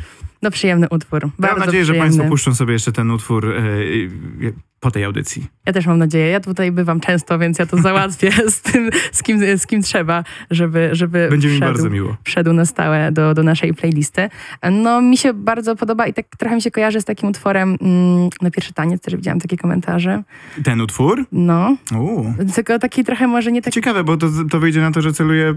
No 0.43 0.51
przyjemny 0.51 0.89
utwór. 0.91 1.23
Mam 1.23 1.59
nadzieję, 1.59 1.65
przyjemny. 1.67 1.85
że 1.85 1.95
Państwo 1.95 2.25
puszczą 2.25 2.55
sobie 2.55 2.73
jeszcze 2.73 2.93
ten 2.93 3.11
utwór 3.11 3.47
yy, 3.47 4.53
po 4.81 4.91
tej 4.91 5.05
audycji. 5.05 5.47
Ja 5.67 5.73
też 5.73 5.87
mam 5.87 5.99
nadzieję. 5.99 6.27
Ja 6.27 6.41
tutaj 6.41 6.73
bywam 6.73 7.01
często, 7.01 7.39
więc 7.39 7.59
ja 7.59 7.67
to 7.67 7.77
załatwię 7.77 8.31
z 8.51 8.61
tym, 8.61 8.91
z 9.13 9.23
kim, 9.23 9.59
z 9.59 9.67
kim 9.67 9.83
trzeba, 9.83 10.25
żeby, 10.51 10.91
żeby 10.93 11.29
Będzie 11.31 11.49
wszedł, 11.49 11.65
mi 11.65 11.73
bardzo 11.73 11.91
miło. 11.91 12.17
wszedł 12.25 12.53
na 12.53 12.65
stałe 12.65 13.13
do, 13.13 13.35
do 13.35 13.43
naszej 13.43 13.75
playlisty. 13.75 14.31
No 14.73 15.03
mi 15.03 15.17
się 15.17 15.33
bardzo 15.33 15.77
podoba 15.77 16.07
i 16.07 16.15
tak 16.15 16.27
trochę 16.39 16.55
mi 16.55 16.63
się 16.63 16.71
kojarzy 16.71 17.01
z 17.01 17.05
takim 17.05 17.29
utworem 17.29 17.77
mm, 17.81 18.31
na 18.43 18.51
pierwszy 18.51 18.73
taniec, 18.73 19.03
też 19.03 19.17
widziałam 19.17 19.41
takie 19.41 19.57
komentarze. 19.57 20.23
Ten 20.65 20.81
utwór? 20.81 21.27
No. 21.33 21.77
Tylko 22.55 22.79
taki 22.79 23.05
trochę 23.05 23.27
może 23.27 23.53
nie 23.53 23.63
tak... 23.63 23.73
Ciekawe, 23.73 24.05
bo 24.05 24.17
to, 24.17 24.27
to 24.51 24.61
wyjdzie 24.61 24.81
na 24.81 24.91
to, 24.91 25.03
że 25.03 25.13
celuje 25.13 25.55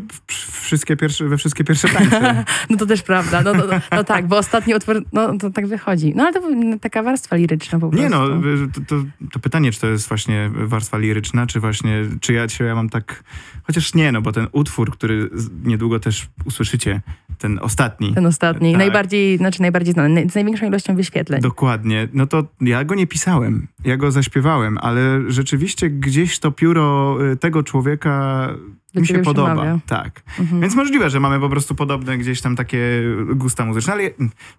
wszystkie 0.62 0.98
pierwsze, 0.98 1.25
we 1.25 1.38
wszystkie 1.38 1.64
pierwsze 1.64 1.90
tańce. 1.90 2.46
no 2.70 2.78
to 2.78 2.86
też 2.86 3.02
prawda. 3.02 3.42
No, 3.42 3.54
no, 3.54 3.64
no, 3.68 3.80
no, 3.92 4.04
tak, 4.04 4.28
bo 4.28 4.38
ostatni 4.38 4.75
utwór, 4.75 5.04
no 5.14 5.38
to 5.38 5.50
tak 5.50 5.68
wychodzi. 5.68 6.14
No 6.16 6.24
ale 6.24 6.34
to 6.34 6.42
taka 6.81 7.04
warstwa 7.04 7.36
liryczna 7.36 7.80
po 7.80 7.90
prostu. 7.90 8.04
Nie 8.04 8.10
no, 8.10 8.28
to, 8.74 8.81
to, 8.88 9.04
to 9.31 9.39
pytanie, 9.39 9.71
czy 9.71 9.81
to 9.81 9.88
jest 9.88 10.07
właśnie 10.07 10.50
warstwa 10.54 10.98
liryczna, 10.98 11.48
czy 11.48 11.60
właśnie, 11.60 12.01
czy 12.21 12.33
ja, 12.33 12.48
czy 12.48 12.63
ja 12.63 12.75
mam 12.75 12.89
tak... 12.89 13.24
Chociaż 13.63 13.94
nie, 13.94 14.12
no 14.12 14.21
bo 14.21 14.31
ten 14.31 14.48
utwór, 14.51 14.92
który 14.92 15.30
niedługo 15.63 16.00
też 16.00 16.30
usłyszycie, 16.45 17.01
ten 17.38 17.60
ostatni. 17.62 18.13
Ten 18.13 18.25
ostatni, 18.25 18.72
tak. 18.72 18.79
najbardziej, 18.79 19.38
znaczy 19.38 19.62
najbardziej 19.62 19.93
znany, 19.93 20.29
z 20.29 20.36
największą 20.36 20.67
ilością 20.67 20.96
wyświetleń. 20.96 21.41
Dokładnie. 21.41 22.08
No 22.13 22.27
to 22.27 22.43
ja 22.62 22.84
go 22.84 22.96
nie 22.96 23.08
pisałem, 23.08 23.67
ja 23.86 23.98
go 23.98 24.12
zaśpiewałem, 24.12 24.77
ale 24.77 25.22
rzeczywiście 25.27 25.89
gdzieś 25.89 26.39
to 26.39 26.51
pióro 26.51 27.17
y, 27.32 27.38
tego 27.38 27.63
człowieka 27.63 28.50
mi 28.95 29.07
się 29.07 29.19
podoba. 29.19 29.47
Przemawia. 29.47 29.79
Tak. 29.85 30.23
Mhm. 30.39 30.62
Więc 30.62 30.75
możliwe, 30.75 31.09
że 31.09 31.19
mamy 31.19 31.39
po 31.39 31.50
prostu 31.50 31.75
podobne 31.75 32.17
gdzieś 32.17 32.41
tam 32.41 32.55
takie 32.55 33.03
gusta 33.35 33.65
muzyczne, 33.65 33.93
ale 33.93 34.03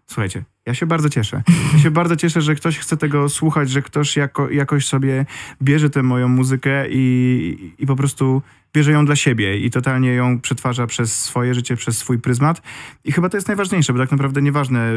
słuchajcie, 0.06 0.44
ja 0.66 0.74
się 0.74 0.86
bardzo 0.86 1.08
cieszę. 1.08 1.42
Ja 1.72 1.78
się 1.78 1.90
bardzo 1.90 2.16
cieszę, 2.16 2.42
że 2.42 2.54
ktoś 2.54 2.78
chce 2.78 2.96
tego 2.96 3.28
słuchać, 3.28 3.70
że 3.70 3.82
ktoś 3.82 4.16
jako, 4.16 4.50
jakoś 4.50 4.86
sobie 4.86 5.26
bierze 5.62 5.90
tę 5.90 6.02
moją 6.02 6.28
muzykę 6.28 6.86
i, 6.90 7.74
i 7.78 7.86
po 7.86 7.96
prostu 7.96 8.42
bierze 8.74 8.92
ją 8.92 9.06
dla 9.06 9.16
siebie 9.16 9.58
i 9.58 9.70
totalnie 9.70 10.14
ją 10.14 10.40
przetwarza 10.40 10.86
przez 10.86 11.22
swoje 11.22 11.54
życie, 11.54 11.76
przez 11.76 11.98
swój 11.98 12.18
pryzmat. 12.18 12.62
I 13.04 13.12
chyba 13.12 13.28
to 13.28 13.36
jest 13.36 13.48
najważniejsze, 13.48 13.92
bo 13.92 13.98
tak 13.98 14.10
naprawdę 14.10 14.42
nieważne 14.42 14.92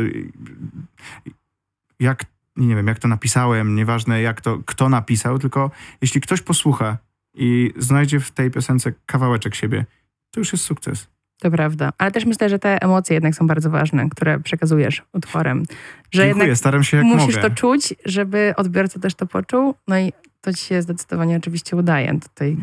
jak, 2.00 2.26
nie 2.56 2.76
wiem, 2.76 2.88
jak 2.88 3.00
to 3.00 3.08
napisałem, 3.08 3.76
nieważne 3.76 4.22
jak 4.22 4.42
to, 4.42 4.60
kto 4.66 4.90
napisał, 4.90 5.40
tylko 5.40 5.72
jeśli 6.02 6.22
ktoś 6.22 6.42
posłucha 6.42 6.98
i 7.38 7.74
znajdzie 7.78 8.20
w 8.20 8.32
tej 8.32 8.52
piosence 8.52 8.94
kawałeczek 9.06 9.56
siebie, 9.56 9.86
to 10.32 10.40
już 10.40 10.52
jest 10.52 10.64
sukces. 10.64 11.08
To 11.40 11.52
prawda. 11.52 11.94
Ale 11.98 12.12
też 12.12 12.26
myślę, 12.26 12.50
że 12.50 12.60
te 12.60 12.82
emocje 12.82 13.14
jednak 13.14 13.36
są 13.36 13.48
bardzo 13.48 13.70
ważne, 13.70 14.10
które 14.10 14.40
przekazujesz 14.40 15.04
utworem. 15.14 15.64
Że 16.12 16.24
Dziękuję, 16.24 16.56
staram 16.56 16.84
się 16.84 16.98
jak 16.98 17.06
musisz 17.06 17.36
mogę. 17.36 17.50
to 17.50 17.56
czuć, 17.56 17.94
żeby 18.06 18.54
odbiorca 18.58 19.00
też 19.00 19.16
to 19.16 19.28
poczuł. 19.28 19.76
No 19.88 20.00
i 20.00 20.14
to 20.48 20.54
ci 20.54 20.66
się 20.66 20.82
zdecydowanie 20.82 21.38
oczywiście 21.38 21.76
udaje. 21.76 22.20
Tutaj, 22.20 22.58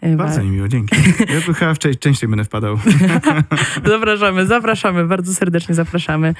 e, 0.00 0.16
bardzo 0.16 0.42
mi 0.42 0.50
miło, 0.50 0.68
dzięki. 0.68 0.96
Ja 1.34 1.40
tu 1.40 1.54
chyba 1.54 1.74
częściej 1.74 2.28
będę 2.28 2.44
wpadał. 2.44 2.78
zapraszamy, 3.84 4.46
zapraszamy, 4.46 5.06
bardzo 5.06 5.34
serdecznie 5.34 5.74
zapraszamy. 5.74 6.34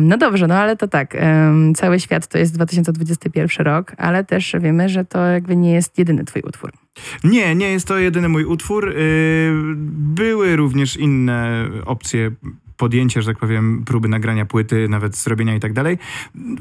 No 0.00 0.18
dobrze, 0.18 0.46
no 0.46 0.54
ale 0.54 0.76
to 0.76 0.88
tak, 0.88 1.16
cały 1.76 2.00
świat 2.00 2.26
to 2.26 2.38
jest 2.38 2.54
2021 2.54 3.66
rok, 3.66 3.92
ale 3.98 4.24
też 4.24 4.56
wiemy, 4.60 4.88
że 4.88 5.04
to 5.04 5.26
jakby 5.26 5.56
nie 5.56 5.72
jest 5.72 5.98
jedyny 5.98 6.24
twój 6.24 6.42
utwór. 6.42 6.72
Nie, 7.24 7.54
nie 7.54 7.70
jest 7.70 7.86
to 7.86 7.98
jedyny 7.98 8.28
mój 8.28 8.44
utwór. 8.44 8.88
Y, 8.88 9.52
były 9.94 10.56
również 10.56 10.96
inne 10.96 11.68
opcje 11.84 12.30
podjęcia, 12.76 13.20
że 13.20 13.26
tak 13.26 13.38
powiem, 13.38 13.82
próby 13.86 14.08
nagrania 14.08 14.46
płyty, 14.46 14.88
nawet 14.88 15.16
zrobienia 15.16 15.54
i 15.54 15.60
tak 15.60 15.72
dalej. 15.72 15.98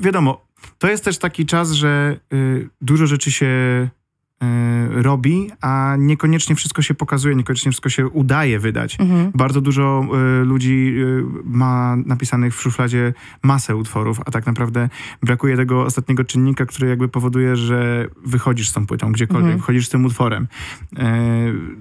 Wiadomo, 0.01 0.48
to 0.77 0.89
jest 0.89 1.03
też 1.03 1.17
taki 1.17 1.45
czas, 1.45 1.71
że 1.71 2.19
y, 2.33 2.69
dużo 2.81 3.07
rzeczy 3.07 3.31
się 3.31 3.45
y, 3.45 5.01
robi, 5.01 5.51
a 5.61 5.95
niekoniecznie 5.99 6.55
wszystko 6.55 6.81
się 6.81 6.93
pokazuje, 6.93 7.35
niekoniecznie 7.35 7.71
wszystko 7.71 7.89
się 7.89 8.07
udaje 8.07 8.59
wydać. 8.59 8.99
Mhm. 8.99 9.31
Bardzo 9.35 9.61
dużo 9.61 10.07
y, 10.41 10.45
ludzi 10.45 10.93
y, 10.97 11.23
ma 11.43 11.95
napisanych 12.05 12.55
w 12.55 12.61
szufladzie 12.61 13.13
masę 13.43 13.75
utworów, 13.75 14.19
a 14.25 14.31
tak 14.31 14.45
naprawdę 14.45 14.89
brakuje 15.23 15.57
tego 15.57 15.83
ostatniego 15.83 16.23
czynnika, 16.23 16.65
który 16.65 16.89
jakby 16.89 17.07
powoduje, 17.07 17.55
że 17.55 18.07
wychodzisz 18.25 18.69
z 18.69 18.73
tą 18.73 18.85
płytą, 18.85 19.11
gdziekolwiek, 19.11 19.45
mhm. 19.45 19.61
wchodzisz 19.61 19.87
z 19.87 19.89
tym 19.89 20.05
utworem. 20.05 20.47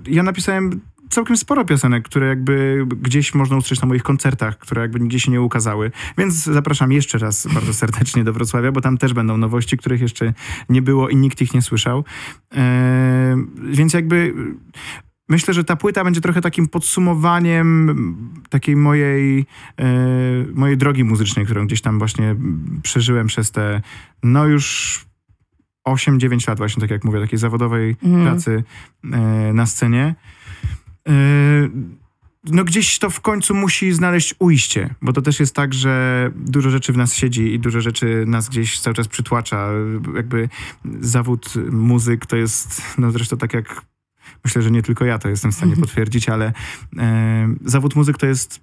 ja 0.07 0.23
napisałem 0.23 0.81
całkiem 1.09 1.37
sporo 1.37 1.65
piosenek, 1.65 2.05
które 2.05 2.27
jakby 2.27 2.87
gdzieś 3.01 3.35
można 3.35 3.57
usłyszeć 3.57 3.81
na 3.81 3.89
moich 3.89 4.03
koncertach, 4.03 4.59
które 4.59 4.83
jakby 4.83 5.01
nigdzie 5.01 5.21
się 5.21 5.31
nie 5.31 5.43
ukazały. 5.43 5.91
Więc 6.19 6.35
zapraszam 6.35 6.93
jeszcze 6.93 7.19
raz 7.19 7.47
bardzo 7.55 7.75
serdecznie 7.75 8.25
do 8.25 8.33
Wrocławia, 8.33 8.73
bo 8.73 8.81
tam 8.81 8.99
też 8.99 9.13
będą 9.13 9.37
nowości, 9.37 9.77
których 9.77 10.01
jeszcze 10.01 10.35
nie 10.69 10.83
było 10.83 11.09
i 11.09 11.17
nikt 11.17 11.43
ich 11.43 11.55
nie 11.55 11.63
słyszał. 11.63 12.05
Eee, 12.51 13.37
więc 13.71 13.95
jakby 13.95 14.35
myślę, 15.29 15.55
że 15.55 15.65
ta 15.65 15.77
płyta 15.77 16.05
będzie 16.05 16.21
trochę 16.21 16.41
takim 16.41 16.69
podsumowaniem 16.69 17.97
takiej 18.49 18.77
mojej, 18.77 19.47
e, 19.79 19.85
mojej 20.55 20.77
drogi 20.77 21.05
muzycznej, 21.05 21.45
którą 21.45 21.67
gdzieś 21.67 21.81
tam 21.81 21.99
właśnie 21.99 22.37
przeżyłem 22.83 23.27
przez 23.27 23.51
te, 23.51 23.83
no 24.23 24.47
już 24.47 25.09
8-9 25.89 26.49
lat 26.49 26.59
właśnie, 26.59 26.81
tak 26.81 26.91
jak 26.91 27.05
mówię, 27.05 27.21
takiej 27.21 27.39
zawodowej 27.39 27.97
mm. 28.03 28.27
pracy 28.27 28.65
e, 29.13 29.19
na 29.53 29.67
scenie. 29.67 30.15
Yy, 31.09 31.71
no 32.45 32.65
gdzieś 32.65 32.99
to 32.99 33.11
w 33.11 33.21
końcu 33.21 33.55
musi 33.55 33.93
znaleźć 33.93 34.35
ujście, 34.39 34.95
bo 35.03 35.13
to 35.13 35.23
też 35.23 35.41
jest 35.41 35.55
tak, 35.55 35.75
że 35.75 36.31
dużo 36.37 36.71
rzeczy 36.71 36.93
w 36.93 36.97
nas 36.97 37.15
siedzi 37.15 37.55
i 37.55 37.59
dużo 37.59 37.81
rzeczy 37.81 38.25
nas 38.27 38.49
gdzieś 38.49 38.81
cały 38.81 38.95
czas 38.95 39.09
przytłacza. 39.09 39.69
Jakby 40.17 40.49
zawód 41.01 41.55
muzyk 41.71 42.27
to 42.27 42.37
jest, 42.37 42.83
no 42.99 43.11
zresztą 43.11 43.37
tak 43.37 43.55
jak 43.55 43.83
myślę, 44.45 44.63
że 44.63 44.71
nie 44.71 44.83
tylko 44.83 45.05
ja 45.05 45.19
to 45.19 45.29
jestem 45.29 45.53
w 45.53 45.55
stanie 45.55 45.77
potwierdzić, 45.77 46.29
ale 46.29 46.53
e, 46.99 47.55
zawód 47.65 47.97
muzyk 47.97 48.19
to 48.19 48.27
jest 48.27 48.61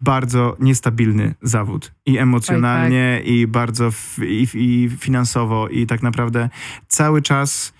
bardzo 0.00 0.56
niestabilny 0.60 1.34
zawód 1.42 1.92
i 2.06 2.18
emocjonalnie, 2.18 3.14
Oj, 3.18 3.24
tak. 3.24 3.32
i 3.32 3.46
bardzo 3.46 3.90
i, 4.22 4.46
i 4.54 4.90
finansowo, 4.98 5.68
i 5.68 5.86
tak 5.86 6.02
naprawdę 6.02 6.50
cały 6.88 7.22
czas, 7.22 7.72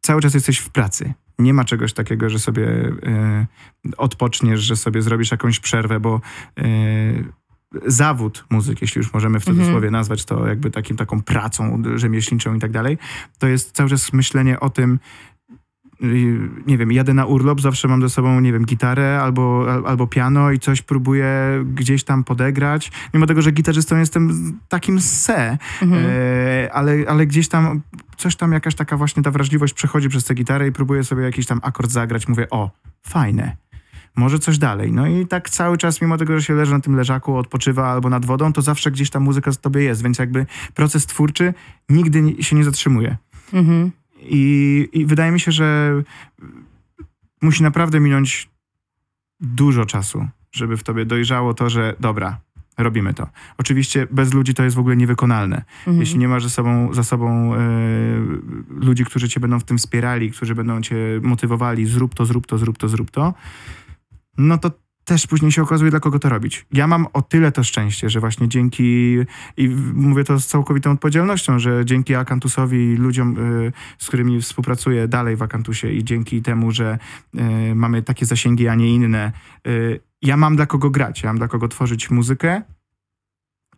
cały 0.00 0.22
czas 0.22 0.34
jesteś 0.34 0.58
w 0.58 0.70
pracy 0.70 1.14
nie 1.38 1.54
ma 1.54 1.64
czegoś 1.64 1.92
takiego, 1.92 2.30
że 2.30 2.38
sobie 2.38 2.68
y, 2.68 3.46
odpoczniesz, 3.96 4.60
że 4.60 4.76
sobie 4.76 5.02
zrobisz 5.02 5.30
jakąś 5.30 5.60
przerwę, 5.60 6.00
bo 6.00 6.20
y, 6.58 7.24
zawód 7.86 8.44
muzyk, 8.50 8.82
jeśli 8.82 8.98
już 8.98 9.12
możemy 9.12 9.40
w 9.40 9.44
cudzysłowie 9.44 9.74
mhm. 9.74 9.92
nazwać 9.92 10.24
to 10.24 10.46
jakby 10.46 10.70
takim, 10.70 10.96
taką 10.96 11.22
pracą 11.22 11.82
rzemieślniczą 11.94 12.54
i 12.54 12.58
tak 12.58 12.70
dalej, 12.70 12.98
to 13.38 13.48
jest 13.48 13.72
cały 13.72 13.88
czas 13.88 14.12
myślenie 14.12 14.60
o 14.60 14.70
tym, 14.70 14.98
nie 16.66 16.78
wiem, 16.78 16.92
jadę 16.92 17.14
na 17.14 17.26
urlop, 17.26 17.60
zawsze 17.60 17.88
mam 17.88 18.02
ze 18.02 18.08
sobą, 18.08 18.40
nie 18.40 18.52
wiem, 18.52 18.64
gitarę 18.64 19.20
albo, 19.20 19.66
albo 19.86 20.06
piano 20.06 20.52
i 20.52 20.58
coś 20.58 20.82
próbuję 20.82 21.28
gdzieś 21.74 22.04
tam 22.04 22.24
podegrać. 22.24 22.92
Mimo 23.14 23.26
tego, 23.26 23.42
że 23.42 23.52
gitarzystą 23.52 23.98
jestem 23.98 24.52
takim 24.68 25.00
se, 25.00 25.58
mhm. 25.82 26.06
e, 26.06 26.72
ale, 26.72 26.96
ale 27.08 27.26
gdzieś 27.26 27.48
tam 27.48 27.80
coś 28.16 28.36
tam, 28.36 28.52
jakaś 28.52 28.74
taka 28.74 28.96
właśnie 28.96 29.22
ta 29.22 29.30
wrażliwość 29.30 29.74
przechodzi 29.74 30.08
przez 30.08 30.24
tę 30.24 30.34
gitarę 30.34 30.68
i 30.68 30.72
próbuję 30.72 31.04
sobie 31.04 31.22
jakiś 31.22 31.46
tam 31.46 31.60
akord 31.62 31.90
zagrać. 31.90 32.28
Mówię, 32.28 32.50
o, 32.50 32.70
fajne. 33.02 33.56
Może 34.16 34.38
coś 34.38 34.58
dalej. 34.58 34.92
No 34.92 35.06
i 35.06 35.26
tak 35.26 35.50
cały 35.50 35.78
czas, 35.78 36.02
mimo 36.02 36.16
tego, 36.16 36.38
że 36.38 36.42
się 36.42 36.54
leży 36.54 36.72
na 36.72 36.80
tym 36.80 36.96
leżaku, 36.96 37.36
odpoczywa 37.36 37.88
albo 37.88 38.10
nad 38.10 38.24
wodą, 38.24 38.52
to 38.52 38.62
zawsze 38.62 38.90
gdzieś 38.90 39.10
ta 39.10 39.20
muzyka 39.20 39.52
z 39.52 39.60
tobie 39.60 39.82
jest, 39.82 40.02
więc 40.02 40.18
jakby 40.18 40.46
proces 40.74 41.06
twórczy 41.06 41.54
nigdy 41.88 42.42
się 42.42 42.56
nie 42.56 42.64
zatrzymuje. 42.64 43.16
Mhm. 43.52 43.90
I, 44.20 44.88
I 44.92 45.06
wydaje 45.06 45.32
mi 45.32 45.40
się, 45.40 45.52
że 45.52 45.92
musi 47.42 47.62
naprawdę 47.62 48.00
minąć 48.00 48.50
dużo 49.40 49.86
czasu, 49.86 50.28
żeby 50.52 50.76
w 50.76 50.82
tobie 50.82 51.04
dojrzało 51.04 51.54
to, 51.54 51.70
że 51.70 51.94
dobra, 52.00 52.40
robimy 52.78 53.14
to. 53.14 53.28
Oczywiście 53.58 54.06
bez 54.10 54.34
ludzi 54.34 54.54
to 54.54 54.64
jest 54.64 54.76
w 54.76 54.78
ogóle 54.78 54.96
niewykonalne. 54.96 55.64
Mhm. 55.78 56.00
Jeśli 56.00 56.18
nie 56.18 56.28
masz 56.28 56.42
za 56.42 56.50
sobą, 56.50 56.94
za 56.94 57.04
sobą 57.04 57.54
e, 57.54 57.58
ludzi, 58.68 59.04
którzy 59.04 59.28
cię 59.28 59.40
będą 59.40 59.60
w 59.60 59.64
tym 59.64 59.78
wspierali, 59.78 60.30
którzy 60.30 60.54
będą 60.54 60.80
cię 60.80 60.96
motywowali, 61.22 61.86
zrób 61.86 62.14
to, 62.14 62.26
zrób 62.26 62.46
to, 62.46 62.58
zrób 62.58 62.78
to, 62.78 62.88
zrób 62.88 63.10
to, 63.10 63.34
no 64.38 64.58
to 64.58 64.70
też 65.08 65.26
później 65.26 65.52
się 65.52 65.62
okazuje, 65.62 65.90
dla 65.90 66.00
kogo 66.00 66.18
to 66.18 66.28
robić. 66.28 66.66
Ja 66.72 66.86
mam 66.86 67.06
o 67.12 67.22
tyle 67.22 67.52
to 67.52 67.64
szczęście, 67.64 68.10
że 68.10 68.20
właśnie 68.20 68.48
dzięki, 68.48 69.16
i 69.56 69.68
mówię 69.94 70.24
to 70.24 70.40
z 70.40 70.46
całkowitą 70.46 70.90
odpowiedzialnością, 70.90 71.58
że 71.58 71.84
dzięki 71.84 72.14
Akantusowi, 72.14 72.96
ludziom, 72.96 73.38
y, 73.38 73.72
z 73.98 74.08
którymi 74.08 74.40
współpracuję 74.40 75.08
dalej 75.08 75.36
w 75.36 75.42
Akantusie 75.42 75.92
i 75.92 76.04
dzięki 76.04 76.42
temu, 76.42 76.70
że 76.70 76.98
y, 77.70 77.74
mamy 77.74 78.02
takie 78.02 78.26
zasięgi, 78.26 78.68
a 78.68 78.74
nie 78.74 78.94
inne, 78.94 79.32
y, 79.66 80.00
ja 80.22 80.36
mam 80.36 80.56
dla 80.56 80.66
kogo 80.66 80.90
grać, 80.90 81.22
ja 81.22 81.28
mam 81.28 81.38
dla 81.38 81.48
kogo 81.48 81.68
tworzyć 81.68 82.10
muzykę, 82.10 82.62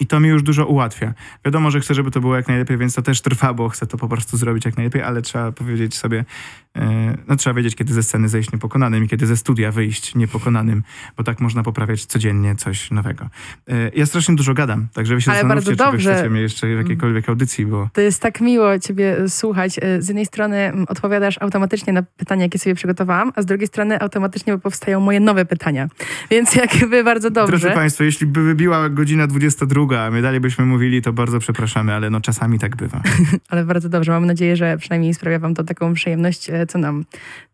i 0.01 0.07
to 0.07 0.21
mi 0.21 0.29
już 0.29 0.43
dużo 0.43 0.67
ułatwia. 0.67 1.15
Wiadomo, 1.45 1.71
że 1.71 1.81
chcę, 1.81 1.95
żeby 1.95 2.11
to 2.11 2.21
było 2.21 2.37
jak 2.37 2.49
najlepiej, 2.49 2.79
więc 2.79 2.95
to 2.95 3.03
też 3.03 3.21
trwa, 3.21 3.55
bo 3.55 3.69
chcę 3.69 3.87
to 3.87 3.97
po 3.97 4.09
prostu 4.09 4.37
zrobić 4.37 4.65
jak 4.65 4.77
najlepiej, 4.77 5.03
ale 5.03 5.23
trzeba 5.23 5.53
powiedzieć 5.53 5.97
sobie, 5.97 6.25
e, 6.77 7.17
no 7.29 7.37
trzeba 7.37 7.55
wiedzieć, 7.55 7.77
kiedy 7.77 7.95
ze 7.95 8.03
sceny 8.03 8.29
zejść 8.29 8.53
niepokonanym 8.53 9.05
i 9.05 9.09
kiedy 9.09 9.27
ze 9.27 9.37
studia 9.37 9.73
wyjść 9.73 10.15
niepokonanym, 10.15 10.83
bo 11.17 11.25
tak 11.25 11.41
można 11.41 11.63
poprawiać 11.63 12.05
codziennie 12.05 12.57
coś 12.57 12.91
nowego. 12.91 13.29
E, 13.69 13.91
ja 13.95 14.07
strasznie 14.07 14.35
dużo 14.35 14.55
gadam, 14.55 14.89
także 14.95 15.15
wy 15.15 15.21
się 15.21 15.31
ale 15.31 15.41
zastanówcie, 15.41 15.71
czy 15.71 15.77
dobrze. 15.77 16.11
wy 16.11 16.15
chcecie 16.15 16.31
mnie 16.31 16.41
jeszcze 16.41 16.67
w 16.67 16.71
jakiejkolwiek 16.71 17.29
audycji, 17.29 17.67
bo... 17.67 17.89
To 17.93 18.01
jest 18.01 18.23
tak 18.23 18.41
miło 18.41 18.79
ciebie 18.79 19.17
słuchać. 19.29 19.79
E, 19.83 20.03
z 20.03 20.09
jednej 20.09 20.27
strony 20.27 20.73
odpowiadasz 20.89 21.39
automatycznie 21.43 21.93
na 21.93 22.03
pytania, 22.03 22.43
jakie 22.43 22.59
sobie 22.59 22.75
przygotowałam, 22.75 23.33
a 23.37 23.43
z 23.43 23.47
drugiej 23.47 23.67
strony 23.67 24.01
automatycznie 24.01 24.59
powstają 24.59 25.01
moje 25.01 25.21
nowe 25.21 25.45
pytania. 25.45 25.89
Więc 26.31 26.55
jakby 26.65 27.05
bardzo 27.05 27.31
dobrze. 27.31 27.59
Drodzy 27.59 27.75
Państwo, 27.75 28.05
jeśli 28.05 28.27
by 28.27 28.43
wybiła 28.43 28.89
godzina 28.89 29.27
22, 29.27 29.90
długa, 29.91 30.03
a 30.07 30.11
my 30.11 30.23
dalej 30.23 30.41
byśmy 30.41 30.67
mówili, 30.67 31.03
to 31.03 31.13
bardzo 31.13 31.39
przepraszamy, 31.39 31.95
ale 31.95 32.11
no 32.11 32.21
czasami 32.21 32.59
tak 32.59 32.77
bywa. 32.77 33.03
ale 33.51 33.65
bardzo 33.65 33.89
dobrze. 33.89 34.13
Mam 34.13 34.27
nadzieję, 34.27 34.57
że 34.57 34.79
przynajmniej 34.79 35.15
sprawia 35.15 35.39
wam 35.39 35.55
to 35.55 35.65
taką 35.65 35.95
przyjemność, 35.95 36.51
e, 36.51 36.67
co 36.67 36.79
nam. 36.79 37.05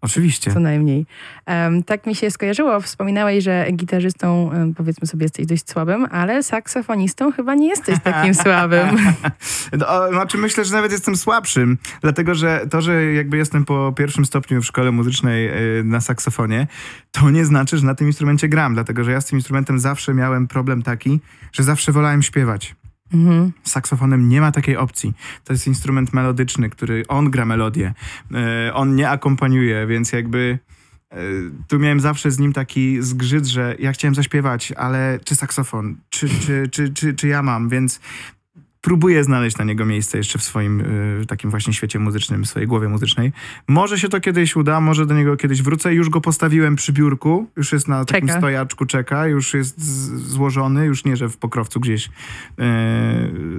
Oczywiście. 0.00 0.52
Co 0.52 0.61
najmniej. 0.61 1.07
Um, 1.47 1.83
tak 1.83 2.07
mi 2.07 2.14
się 2.14 2.31
skojarzyło. 2.31 2.81
Wspominałeś, 2.81 3.45
że 3.45 3.66
gitarzystą, 3.73 4.50
powiedzmy 4.76 5.07
sobie, 5.07 5.25
jesteś 5.25 5.47
dość 5.47 5.71
słabym, 5.71 6.07
ale 6.11 6.43
saksofonistą 6.43 7.33
chyba 7.33 7.55
nie 7.55 7.69
jesteś 7.69 7.99
takim 8.02 8.35
słabym. 8.45 8.99
no, 9.78 10.09
znaczy 10.09 10.38
myślę, 10.38 10.64
że 10.64 10.75
nawet 10.75 10.93
jestem 10.93 11.16
słabszym, 11.16 11.78
dlatego 12.00 12.35
że 12.35 12.66
to, 12.71 12.81
że 12.83 13.05
jakby 13.05 13.37
jestem 13.37 13.64
po 13.64 13.93
pierwszym 13.97 14.25
stopniu 14.25 14.62
w 14.62 14.66
szkole 14.66 14.93
muzycznej 14.93 15.49
y, 15.81 15.85
na 15.85 16.00
saksofonie, 16.00 16.66
to 17.12 17.31
nie 17.31 17.45
znaczy, 17.45 17.78
że 17.78 17.87
na 17.87 17.95
tym 17.95 18.07
instrumencie 18.07 18.49
gram, 18.49 18.75
dlatego 18.75 19.05
że 19.05 19.12
ja 19.12 19.21
z 19.21 19.26
tym 19.26 19.38
instrumentem 19.38 19.78
zawsze 19.78 20.14
miałem 20.14 20.49
problem 20.49 20.83
taki, 20.83 21.21
że 21.52 21.62
zawsze 21.62 21.93
wolałem 21.93 22.23
śpiewać. 22.26 22.75
Mhm. 23.14 23.52
Saksofonem 23.62 24.28
nie 24.28 24.40
ma 24.40 24.52
takiej 24.52 24.76
opcji. 24.76 25.14
To 25.45 25.52
jest 25.52 25.66
instrument 25.66 26.12
melodyczny, 26.12 26.71
który 26.71 27.02
on 27.09 27.30
gra 27.30 27.45
melodię. 27.45 27.95
E, 28.35 28.75
on 28.75 28.95
nie 28.95 29.11
akompaniuje, 29.11 29.87
więc 29.87 30.12
jakby 30.12 30.59
e, 31.11 31.16
tu 31.68 31.78
miałem 31.78 32.00
zawsze 32.00 32.30
z 32.30 32.38
nim 32.38 32.52
taki 32.52 33.02
zgrzyt, 33.02 33.47
że 33.47 33.76
ja 33.78 33.92
chciałem 33.92 34.14
zaśpiewać, 34.14 34.73
ale 34.73 35.18
czy 35.25 35.35
saksofon, 35.35 35.97
czy, 36.09 36.28
czy, 36.28 36.68
czy, 36.71 36.92
czy, 36.92 37.14
czy 37.14 37.28
ja 37.28 37.42
mam, 37.42 37.68
więc 37.68 38.00
próbuję 38.87 39.25
znaleźć 39.25 39.59
na 39.59 39.64
niego 39.64 39.87
miejsce 39.87 40.19
jeszcze 40.19 40.38
w 40.38 40.43
swoim 40.43 40.81
y, 40.81 41.26
takim 41.26 41.50
właśnie 41.50 41.73
świecie 41.73 41.99
muzycznym, 41.99 42.45
w 42.45 42.49
swojej 42.49 42.69
głowie 42.69 42.88
muzycznej. 42.88 43.33
Może 43.69 43.99
się 43.99 44.09
to 44.09 44.21
kiedyś 44.21 44.57
uda, 44.57 44.81
może 44.81 45.07
do 45.07 45.14
niego 45.14 45.37
kiedyś 45.37 45.62
wrócę. 45.62 45.95
Już 45.95 46.09
go 46.09 46.21
postawiłem 46.21 46.76
przy 46.76 46.93
biurku, 46.93 47.47
już 47.57 47.73
jest 47.73 47.88
na 47.88 48.05
takim 48.05 48.28
czeka. 48.28 48.40
stojaczku, 48.40 48.87
czeka, 48.87 49.26
już 49.26 49.55
jest 49.55 49.81
złożony, 50.28 50.87
już 50.87 51.05
nie, 51.05 51.16
że 51.16 51.28
w 51.28 51.37
pokrowcu 51.37 51.81
gdzieś 51.81 52.11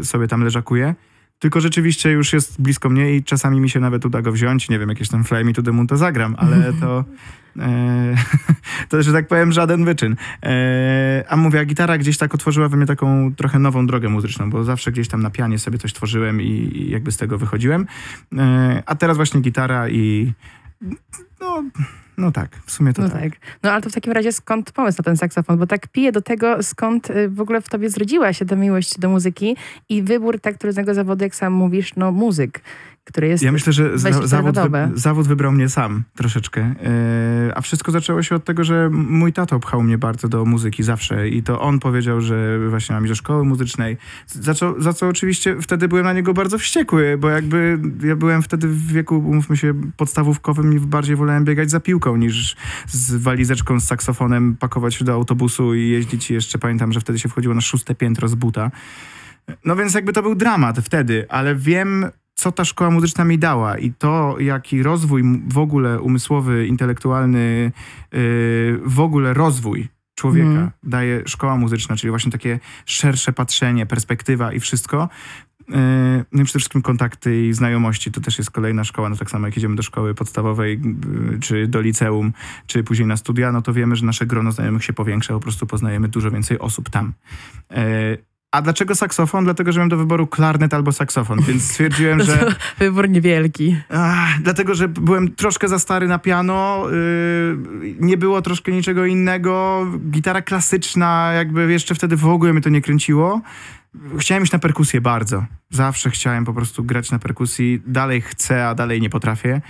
y, 0.01 0.05
sobie 0.05 0.27
tam 0.27 0.43
leżakuje. 0.43 0.95
Tylko 1.39 1.61
rzeczywiście 1.61 2.11
już 2.11 2.33
jest 2.33 2.61
blisko 2.61 2.89
mnie 2.89 3.15
i 3.15 3.23
czasami 3.23 3.59
mi 3.59 3.69
się 3.69 3.79
nawet 3.79 4.05
uda 4.05 4.21
go 4.21 4.31
wziąć. 4.31 4.69
Nie 4.69 4.79
wiem, 4.79 4.89
jakieś 4.89 5.09
tam 5.09 5.23
Fly 5.23 5.43
Me 5.43 5.53
to 5.53 5.63
the 5.63 5.71
Moon 5.71 5.87
to 5.87 5.97
zagram, 5.97 6.35
ale 6.37 6.73
to, 6.79 7.03
to 8.89 9.03
że 9.03 9.13
tak 9.13 9.27
powiem, 9.27 9.51
żaden 9.51 9.85
wyczyn. 9.85 10.15
E, 10.43 11.23
a 11.29 11.37
mówię, 11.37 11.59
a 11.59 11.65
gitara 11.65 11.97
gdzieś 11.97 12.17
tak 12.17 12.35
otworzyła 12.35 12.69
we 12.69 12.77
mnie 12.77 12.85
taką 12.85 13.35
trochę 13.35 13.59
nową 13.59 13.87
drogę 13.87 14.09
muzyczną, 14.09 14.49
bo 14.49 14.63
zawsze 14.63 14.91
gdzieś 14.91 15.07
tam 15.07 15.21
na 15.21 15.29
pianie 15.29 15.59
sobie 15.59 15.77
coś 15.77 15.93
tworzyłem 15.93 16.41
i, 16.41 16.87
jakby 16.89 17.11
z 17.11 17.17
tego 17.17 17.37
wychodziłem. 17.37 17.87
E, 18.37 18.83
a 18.85 18.95
teraz 18.95 19.17
właśnie 19.17 19.41
gitara 19.41 19.89
i 19.89 20.33
no, 21.41 21.63
No 22.17 22.31
tak, 22.31 22.49
w 22.65 22.71
sumie 22.71 22.93
to 22.93 23.01
no 23.01 23.09
tak. 23.09 23.21
tak. 23.21 23.31
No 23.63 23.71
ale 23.71 23.81
to 23.81 23.89
w 23.89 23.93
takim 23.93 24.13
razie 24.13 24.31
skąd 24.31 24.71
pomysł 24.71 24.97
na 24.99 25.03
ten 25.03 25.17
saksofon? 25.17 25.57
Bo 25.57 25.67
tak 25.67 25.87
piję 25.87 26.11
do 26.11 26.21
tego, 26.21 26.63
skąd 26.63 27.09
y, 27.09 27.29
w 27.29 27.41
ogóle 27.41 27.61
w 27.61 27.69
tobie 27.69 27.89
zrodziła 27.89 28.33
się 28.33 28.45
ta 28.45 28.55
miłość 28.55 28.99
do 28.99 29.09
muzyki 29.09 29.55
i 29.89 30.03
wybór 30.03 30.39
tak 30.39 30.57
trudnego 30.57 30.93
zawodu, 30.93 31.23
jak 31.23 31.35
sam 31.35 31.53
mówisz, 31.53 31.95
no 31.95 32.11
muzyk 32.11 32.61
który 33.07 33.27
jest. 33.27 33.43
Ja 33.43 33.51
myślę, 33.51 33.73
że 33.73 33.99
za, 33.99 34.27
zawód, 34.27 34.55
wy, 34.55 34.89
zawód 34.93 35.27
wybrał 35.27 35.51
mnie 35.51 35.69
sam 35.69 36.03
troszeczkę. 36.15 36.61
Yy, 36.61 37.55
a 37.55 37.61
wszystko 37.61 37.91
zaczęło 37.91 38.23
się 38.23 38.35
od 38.35 38.45
tego, 38.45 38.63
że 38.63 38.89
mój 38.91 39.33
tato 39.33 39.59
pchał 39.59 39.83
mnie 39.83 39.97
bardzo 39.97 40.27
do 40.27 40.45
muzyki 40.45 40.83
zawsze 40.83 41.29
i 41.29 41.43
to 41.43 41.61
on 41.61 41.79
powiedział, 41.79 42.21
że 42.21 42.59
właśnie 42.69 42.95
mam 42.95 43.03
iść 43.03 43.11
do 43.11 43.15
szkoły 43.15 43.45
muzycznej. 43.45 43.97
Za 44.27 44.53
co, 44.53 44.75
za 44.81 44.93
co 44.93 45.07
oczywiście 45.07 45.61
wtedy 45.61 45.87
byłem 45.87 46.05
na 46.05 46.13
niego 46.13 46.33
bardzo 46.33 46.57
wściekły, 46.57 47.17
bo 47.17 47.29
jakby 47.29 47.79
ja 48.03 48.15
byłem 48.15 48.41
wtedy 48.41 48.67
w 48.67 48.87
wieku, 48.87 49.17
umówmy 49.17 49.57
się, 49.57 49.73
podstawówkowym 49.97 50.77
i 50.77 50.79
bardziej 50.79 51.15
wolałem 51.15 51.45
biegać 51.45 51.71
za 51.71 51.79
piłką 51.79 52.17
niż 52.17 52.55
z 52.87 53.15
walizeczką 53.15 53.79
z 53.79 53.83
saksofonem 53.83 54.55
pakować 54.59 54.95
się 54.95 55.05
do 55.05 55.13
autobusu 55.13 55.73
i 55.73 55.89
jeździć. 55.89 56.31
I 56.31 56.33
jeszcze 56.33 56.59
pamiętam, 56.59 56.93
że 56.93 56.99
wtedy 56.99 57.19
się 57.19 57.29
wchodziło 57.29 57.55
na 57.55 57.61
szóste 57.61 57.95
piętro 57.95 58.27
z 58.27 58.35
buta. 58.35 58.71
No 59.65 59.75
więc 59.75 59.93
jakby 59.93 60.13
to 60.13 60.21
był 60.21 60.35
dramat 60.35 60.79
wtedy, 60.79 61.25
ale 61.29 61.55
wiem 61.55 62.05
co 62.37 62.51
ta 62.51 62.65
szkoła 62.65 62.89
muzyczna 62.91 63.25
mi 63.25 63.37
dała 63.39 63.77
i 63.77 63.93
to, 63.93 64.35
jaki 64.39 64.83
rozwój 64.83 65.23
w 65.47 65.57
ogóle 65.57 66.01
umysłowy, 66.01 66.67
intelektualny, 66.67 67.71
yy, 68.11 68.19
w 68.85 68.99
ogóle 68.99 69.33
rozwój 69.33 69.87
człowieka 70.15 70.49
mm. 70.49 70.71
daje 70.83 71.23
szkoła 71.25 71.57
muzyczna, 71.57 71.95
czyli 71.95 72.09
właśnie 72.09 72.31
takie 72.31 72.59
szersze 72.85 73.33
patrzenie, 73.33 73.85
perspektywa 73.85 74.53
i 74.53 74.59
wszystko. 74.59 75.09
Yy, 75.69 75.75
no 76.31 76.41
i 76.41 76.45
przede 76.45 76.59
wszystkim 76.59 76.81
kontakty 76.81 77.47
i 77.47 77.53
znajomości. 77.53 78.11
To 78.11 78.21
też 78.21 78.37
jest 78.37 78.51
kolejna 78.51 78.83
szkoła. 78.83 79.09
No 79.09 79.15
tak 79.15 79.29
samo 79.29 79.47
jak 79.47 79.57
idziemy 79.57 79.75
do 79.75 79.83
szkoły 79.83 80.15
podstawowej, 80.15 80.81
yy, 81.31 81.39
czy 81.39 81.67
do 81.67 81.81
liceum, 81.81 82.33
czy 82.67 82.83
później 82.83 83.07
na 83.07 83.17
studia, 83.17 83.51
no 83.51 83.61
to 83.61 83.73
wiemy, 83.73 83.95
że 83.95 84.05
nasze 84.05 84.25
grono 84.25 84.51
znajomych 84.51 84.83
się 84.83 84.93
powiększa, 84.93 85.33
po 85.33 85.39
prostu 85.39 85.67
poznajemy 85.67 86.07
dużo 86.07 86.31
więcej 86.31 86.59
osób 86.59 86.89
tam. 86.89 87.13
A 88.51 88.61
dlaczego 88.61 88.95
saksofon? 88.95 89.43
Dlatego, 89.43 89.71
że 89.71 89.79
miałem 89.79 89.89
do 89.89 89.97
wyboru 89.97 90.27
klarnet 90.27 90.73
albo 90.73 90.91
saksofon, 90.91 91.41
więc 91.41 91.63
stwierdziłem, 91.71 92.23
że... 92.23 92.55
Wybór 92.79 93.09
niewielki. 93.09 93.77
Ach, 93.89 94.41
dlatego, 94.41 94.75
że 94.75 94.87
byłem 94.87 95.35
troszkę 95.35 95.67
za 95.67 95.79
stary 95.79 96.07
na 96.07 96.19
piano, 96.19 96.83
yy, 97.81 97.95
nie 97.99 98.17
było 98.17 98.41
troszkę 98.41 98.71
niczego 98.71 99.05
innego, 99.05 99.85
gitara 100.11 100.41
klasyczna, 100.41 101.31
jakby 101.33 101.71
jeszcze 101.71 101.95
wtedy 101.95 102.15
w 102.15 102.25
ogóle 102.25 102.53
mnie 102.53 102.61
to 102.61 102.69
nie 102.69 102.81
kręciło. 102.81 103.41
Chciałem 104.19 104.43
iść 104.43 104.53
na 104.53 104.59
perkusję 104.59 105.01
bardzo. 105.01 105.45
Zawsze 105.69 106.09
chciałem 106.09 106.45
po 106.45 106.53
prostu 106.53 106.83
grać 106.83 107.11
na 107.11 107.19
perkusji. 107.19 107.81
Dalej 107.87 108.21
chcę, 108.21 108.67
a 108.67 108.75
dalej 108.75 109.01
nie 109.01 109.09
potrafię. 109.09 109.61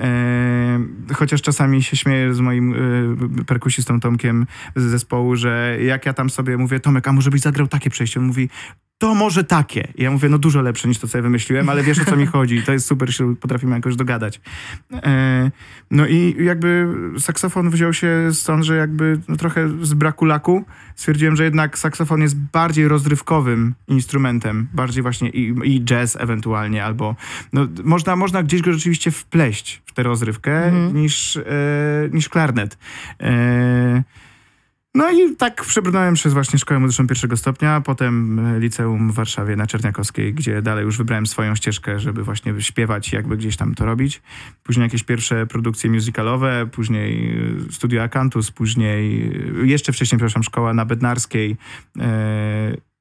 E, 0.00 0.80
chociaż 1.14 1.42
czasami 1.42 1.82
się 1.82 1.96
śmieję 1.96 2.34
z 2.34 2.40
moim 2.40 2.74
e, 3.40 3.44
perkusistą 3.44 4.00
Tomkiem 4.00 4.46
z 4.76 4.82
zespołu, 4.82 5.36
że 5.36 5.78
jak 5.80 6.06
ja 6.06 6.12
tam 6.12 6.30
sobie 6.30 6.56
mówię, 6.56 6.80
Tomek, 6.80 7.08
a 7.08 7.12
może 7.12 7.30
byś 7.30 7.40
zagrał 7.40 7.68
takie 7.68 7.90
przejście? 7.90 8.20
On 8.20 8.26
mówi, 8.26 8.48
to 8.98 9.14
może 9.14 9.44
takie. 9.44 9.88
I 9.94 10.02
ja 10.02 10.10
mówię, 10.10 10.28
no 10.28 10.38
dużo 10.38 10.62
lepsze 10.62 10.88
niż 10.88 10.98
to, 10.98 11.08
co 11.08 11.18
ja 11.18 11.22
wymyśliłem, 11.22 11.68
ale 11.68 11.82
wiesz 11.82 11.98
o 11.98 12.04
co 12.04 12.16
mi 12.16 12.26
chodzi. 12.26 12.62
To 12.62 12.72
jest 12.72 12.86
super, 12.86 13.12
że 13.12 13.24
potrafimy 13.40 13.74
jakoś 13.76 13.96
dogadać. 13.96 14.40
E, 14.92 15.50
no 15.90 16.06
i 16.06 16.36
jakby 16.44 16.88
saksofon 17.18 17.70
wziął 17.70 17.92
się 17.92 18.28
stąd, 18.32 18.64
że 18.64 18.76
jakby 18.76 19.20
no 19.28 19.36
trochę 19.36 19.68
z 19.82 19.94
braku 19.94 20.24
laku 20.24 20.64
stwierdziłem, 20.94 21.36
że 21.36 21.44
jednak 21.44 21.78
saksofon 21.78 22.22
jest 22.22 22.36
bardziej 22.36 22.88
rozrywkowym 22.88 23.74
instrumentem, 23.88 24.68
bardziej 24.74 25.02
właśnie 25.02 25.28
i, 25.28 25.54
i 25.64 25.84
jazz 25.84 26.16
ewentualnie, 26.20 26.84
albo 26.84 27.16
no, 27.52 27.66
można, 27.84 28.16
można 28.16 28.42
gdzieś 28.42 28.62
go 28.62 28.72
rzeczywiście 28.72 29.10
wpleść 29.10 29.82
w 29.84 29.92
tę 29.92 30.02
rozrywkę 30.02 30.64
mhm. 30.64 30.96
niż, 30.96 31.36
e, 31.36 31.42
niż 32.12 32.28
klarnet. 32.28 32.78
E, 33.20 34.02
no 34.96 35.10
i 35.10 35.36
tak 35.36 35.64
przebrnąłem 35.64 36.14
przez 36.14 36.32
właśnie 36.32 36.58
szkołę 36.58 36.80
muzyczną 36.80 37.06
pierwszego 37.06 37.36
stopnia, 37.36 37.80
potem 37.80 38.38
e, 38.38 38.60
liceum 38.60 39.12
w 39.12 39.14
Warszawie 39.14 39.56
na 39.56 39.66
Czerniakowskiej, 39.66 40.34
gdzie 40.34 40.62
dalej 40.62 40.84
już 40.84 40.98
wybrałem 40.98 41.26
swoją 41.26 41.54
ścieżkę, 41.54 42.00
żeby 42.00 42.24
właśnie 42.24 42.60
śpiewać 42.60 43.12
i 43.12 43.16
jakby 43.16 43.36
gdzieś 43.36 43.56
tam 43.56 43.74
to 43.74 43.84
robić. 43.84 44.22
Później 44.62 44.82
jakieś 44.82 45.02
pierwsze 45.02 45.46
produkcje 45.46 45.90
musicalowe, 45.90 46.68
później 46.72 47.38
e, 47.68 47.72
studio 47.72 48.02
Akantus, 48.02 48.50
później 48.50 49.32
e, 49.62 49.66
jeszcze 49.66 49.92
wcześniej, 49.92 50.18
przepraszam, 50.18 50.42
szkoła 50.42 50.74
na 50.74 50.84
Bednarskiej. 50.84 51.56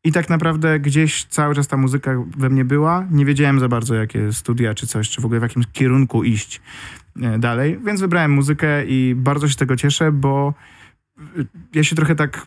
I 0.04 0.12
tak 0.12 0.30
naprawdę 0.30 0.80
gdzieś 0.80 1.24
cały 1.24 1.56
czas 1.56 1.68
ta 1.68 1.78
muzyka 1.78 2.24
we 2.38 2.50
mnie 2.50 2.66
była. 2.66 3.08
Nie 3.12 3.26
wiedziałem 3.26 3.60
za 3.60 3.68
bardzo, 3.68 3.96
jakie 3.96 4.34
studia 4.34 4.74
czy 4.74 4.88
coś, 4.88 5.10
czy 5.10 5.22
w 5.22 5.26
ogóle 5.26 5.40
w 5.40 5.44
jakim 5.44 5.64
kierunku 5.74 6.24
iść 6.24 6.62
dalej, 7.40 7.80
więc 7.86 8.02
wybrałem 8.02 8.32
muzykę 8.32 8.86
i 8.86 9.16
bardzo 9.16 9.50
się 9.50 9.56
tego 9.56 9.76
cieszę, 9.76 10.12
bo 10.12 10.54
ja 11.74 11.84
się 11.84 11.96
trochę 11.96 12.16
tak 12.16 12.46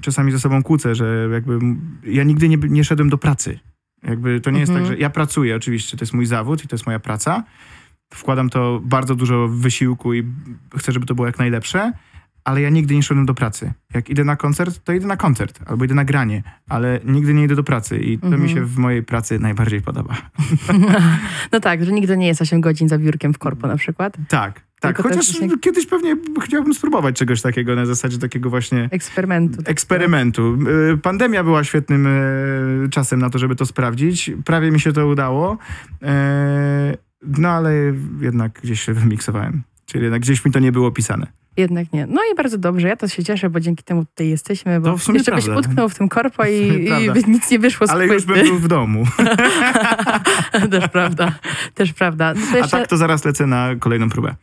czasami 0.00 0.32
ze 0.32 0.38
sobą 0.38 0.62
kłócę, 0.62 0.94
że 0.94 1.28
jakby 1.32 1.58
ja 2.04 2.24
nigdy 2.24 2.48
nie, 2.48 2.56
nie 2.56 2.84
szedłem 2.84 3.08
do 3.08 3.18
pracy. 3.18 3.58
Jakby 4.02 4.40
to 4.40 4.50
nie 4.50 4.60
mhm. 4.60 4.60
jest 4.60 4.72
tak, 4.72 4.80
mhm. 4.80 4.96
że 4.96 5.02
ja 5.02 5.10
pracuję 5.10 5.56
oczywiście, 5.56 5.96
to 5.96 6.02
jest 6.02 6.14
mój 6.14 6.26
zawód 6.26 6.64
i 6.64 6.68
to 6.68 6.74
jest 6.76 6.86
moja 6.86 6.98
praca. 6.98 7.44
Wkładam 8.14 8.50
to 8.50 8.80
bardzo 8.84 9.14
dużo 9.14 9.48
wysiłku 9.48 10.14
i 10.14 10.24
chcę, 10.76 10.92
żeby 10.92 11.06
to 11.06 11.14
było 11.14 11.26
jak 11.26 11.38
najlepsze, 11.38 11.92
ale 12.44 12.60
ja 12.60 12.70
nigdy 12.70 12.94
nie 12.94 13.02
szedłem 13.02 13.26
do 13.26 13.34
pracy. 13.34 13.72
Jak 13.94 14.10
idę 14.10 14.24
na 14.24 14.36
koncert, 14.36 14.84
to 14.84 14.92
idę 14.92 15.06
na 15.06 15.16
koncert 15.16 15.60
albo 15.66 15.84
idę 15.84 15.94
na 15.94 16.04
granie, 16.04 16.42
ale 16.68 17.00
nigdy 17.04 17.34
nie 17.34 17.44
idę 17.44 17.54
do 17.54 17.64
pracy 17.64 17.98
i 17.98 18.18
to 18.18 18.26
mhm. 18.26 18.42
mi 18.42 18.50
się 18.50 18.64
w 18.64 18.78
mojej 18.78 19.02
pracy 19.02 19.38
najbardziej 19.38 19.80
podoba. 19.80 20.14
No 21.52 21.60
tak, 21.60 21.84
że 21.84 21.92
nigdy 21.92 22.16
nie 22.16 22.26
jest 22.26 22.42
8 22.42 22.60
godzin 22.60 22.88
za 22.88 22.98
biurkiem 22.98 23.34
w 23.34 23.38
korpo 23.38 23.66
na 23.66 23.76
przykład. 23.76 24.16
Tak, 24.28 24.67
tak, 24.80 24.96
Tylko 24.96 25.08
chociaż 25.08 25.32
kiedyś 25.60 25.86
pewnie 25.86 26.16
chciałbym 26.42 26.74
spróbować 26.74 27.16
czegoś 27.16 27.42
takiego 27.42 27.74
na 27.74 27.86
zasadzie 27.86 28.18
takiego 28.18 28.50
właśnie... 28.50 28.88
Eksperymentu. 28.90 29.62
Eksperymentu. 29.64 30.58
Y, 30.92 30.98
pandemia 30.98 31.44
była 31.44 31.64
świetnym 31.64 32.06
y, 32.06 32.88
czasem 32.90 33.20
na 33.20 33.30
to, 33.30 33.38
żeby 33.38 33.56
to 33.56 33.66
sprawdzić. 33.66 34.30
Prawie 34.44 34.70
mi 34.70 34.80
się 34.80 34.92
to 34.92 35.06
udało. 35.06 35.58
Y, 36.02 36.06
no 37.22 37.48
ale 37.48 37.72
jednak 38.20 38.60
gdzieś 38.62 38.80
się 38.80 38.92
wymiksowałem. 38.92 39.62
Czyli 39.90 40.04
jednak 40.04 40.22
gdzieś 40.22 40.44
mi 40.44 40.52
to 40.52 40.58
nie 40.58 40.72
było 40.72 40.90
pisane. 40.90 41.26
Jednak 41.56 41.92
nie. 41.92 42.06
No 42.06 42.20
i 42.32 42.36
bardzo 42.36 42.58
dobrze, 42.58 42.88
ja 42.88 42.96
to 42.96 43.08
się 43.08 43.24
cieszę, 43.24 43.50
bo 43.50 43.60
dzięki 43.60 43.84
temu 43.84 44.04
tutaj 44.04 44.28
jesteśmy, 44.28 44.80
bo 44.80 44.96
w 44.96 45.08
jeszcze 45.08 45.32
prawda. 45.32 45.54
byś 45.54 45.66
utknął 45.66 45.88
w 45.88 45.94
tym 45.94 46.08
korpo 46.08 46.44
i, 46.44 46.88
i 47.16 47.30
nic 47.30 47.50
nie 47.50 47.58
wyszło 47.58 47.86
z 47.86 47.90
Ale 47.90 48.06
już 48.06 48.24
bym 48.24 48.46
był 48.46 48.58
w 48.58 48.68
domu. 48.68 49.04
Też 50.70 50.88
prawda, 50.88 51.38
też 51.74 51.92
prawda. 51.92 52.34
No 52.34 52.40
jeszcze... 52.56 52.76
A 52.76 52.80
tak 52.80 52.88
to 52.88 52.96
zaraz 52.96 53.24
lecę 53.24 53.46
na 53.46 53.76
kolejną 53.78 54.08
próbę. 54.08 54.34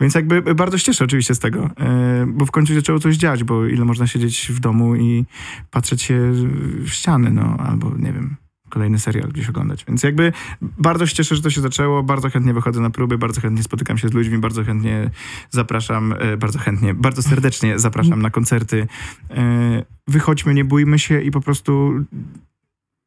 Więc 0.00 0.14
jakby 0.14 0.54
bardzo 0.54 0.78
się 0.78 0.84
cieszę 0.84 1.04
oczywiście 1.04 1.34
z 1.34 1.38
tego, 1.38 1.70
e, 1.80 2.26
bo 2.28 2.46
w 2.46 2.50
końcu 2.50 2.74
zaczęło 2.74 2.98
coś 2.98 3.16
dziać, 3.16 3.44
bo 3.44 3.66
ile 3.66 3.84
można 3.84 4.06
siedzieć 4.06 4.48
w 4.52 4.60
domu 4.60 4.96
i 4.96 5.24
patrzeć 5.70 6.02
się 6.02 6.32
w 6.80 6.88
ściany, 6.88 7.30
no 7.30 7.56
albo 7.58 7.90
nie 7.98 8.12
wiem, 8.12 8.36
kolejny 8.70 8.98
serial 8.98 9.28
gdzieś 9.28 9.48
oglądać. 9.48 9.84
Więc 9.84 10.02
jakby 10.02 10.32
bardzo 10.60 11.06
się 11.06 11.14
cieszę, 11.14 11.36
że 11.36 11.42
to 11.42 11.50
się 11.50 11.60
zaczęło. 11.60 12.02
Bardzo 12.02 12.30
chętnie 12.30 12.54
wychodzę 12.54 12.80
na 12.80 12.90
próby, 12.90 13.18
bardzo 13.18 13.40
chętnie 13.40 13.62
spotykam 13.62 13.98
się 13.98 14.08
z 14.08 14.12
ludźmi, 14.12 14.38
bardzo 14.38 14.64
chętnie 14.64 15.10
zapraszam, 15.50 16.14
e, 16.18 16.36
bardzo 16.36 16.58
chętnie, 16.58 16.94
bardzo 16.94 17.22
serdecznie 17.22 17.78
zapraszam 17.78 18.22
na 18.22 18.30
koncerty. 18.30 18.86
E, 19.30 19.84
wychodźmy, 20.08 20.54
nie 20.54 20.64
bójmy 20.64 20.98
się 20.98 21.20
i 21.20 21.30
po 21.30 21.40
prostu 21.40 22.04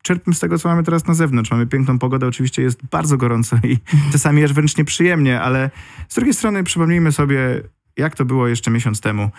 czerpmy 0.03 0.33
z 0.33 0.39
tego, 0.39 0.59
co 0.59 0.69
mamy 0.69 0.83
teraz 0.83 1.07
na 1.07 1.13
zewnątrz. 1.13 1.51
Mamy 1.51 1.67
piękną 1.67 1.99
pogodę, 1.99 2.27
oczywiście 2.27 2.61
jest 2.61 2.79
bardzo 2.91 3.17
gorąco 3.17 3.57
i 3.63 3.77
czasami 4.11 4.43
aż 4.43 4.53
wręcz 4.53 4.77
nieprzyjemnie, 4.77 5.41
ale 5.41 5.71
z 6.09 6.15
drugiej 6.15 6.33
strony 6.33 6.63
przypomnijmy 6.63 7.11
sobie, 7.11 7.61
jak 7.97 8.15
to 8.15 8.25
było 8.25 8.47
jeszcze 8.47 8.71
miesiąc 8.71 9.01
temu. 9.01 9.29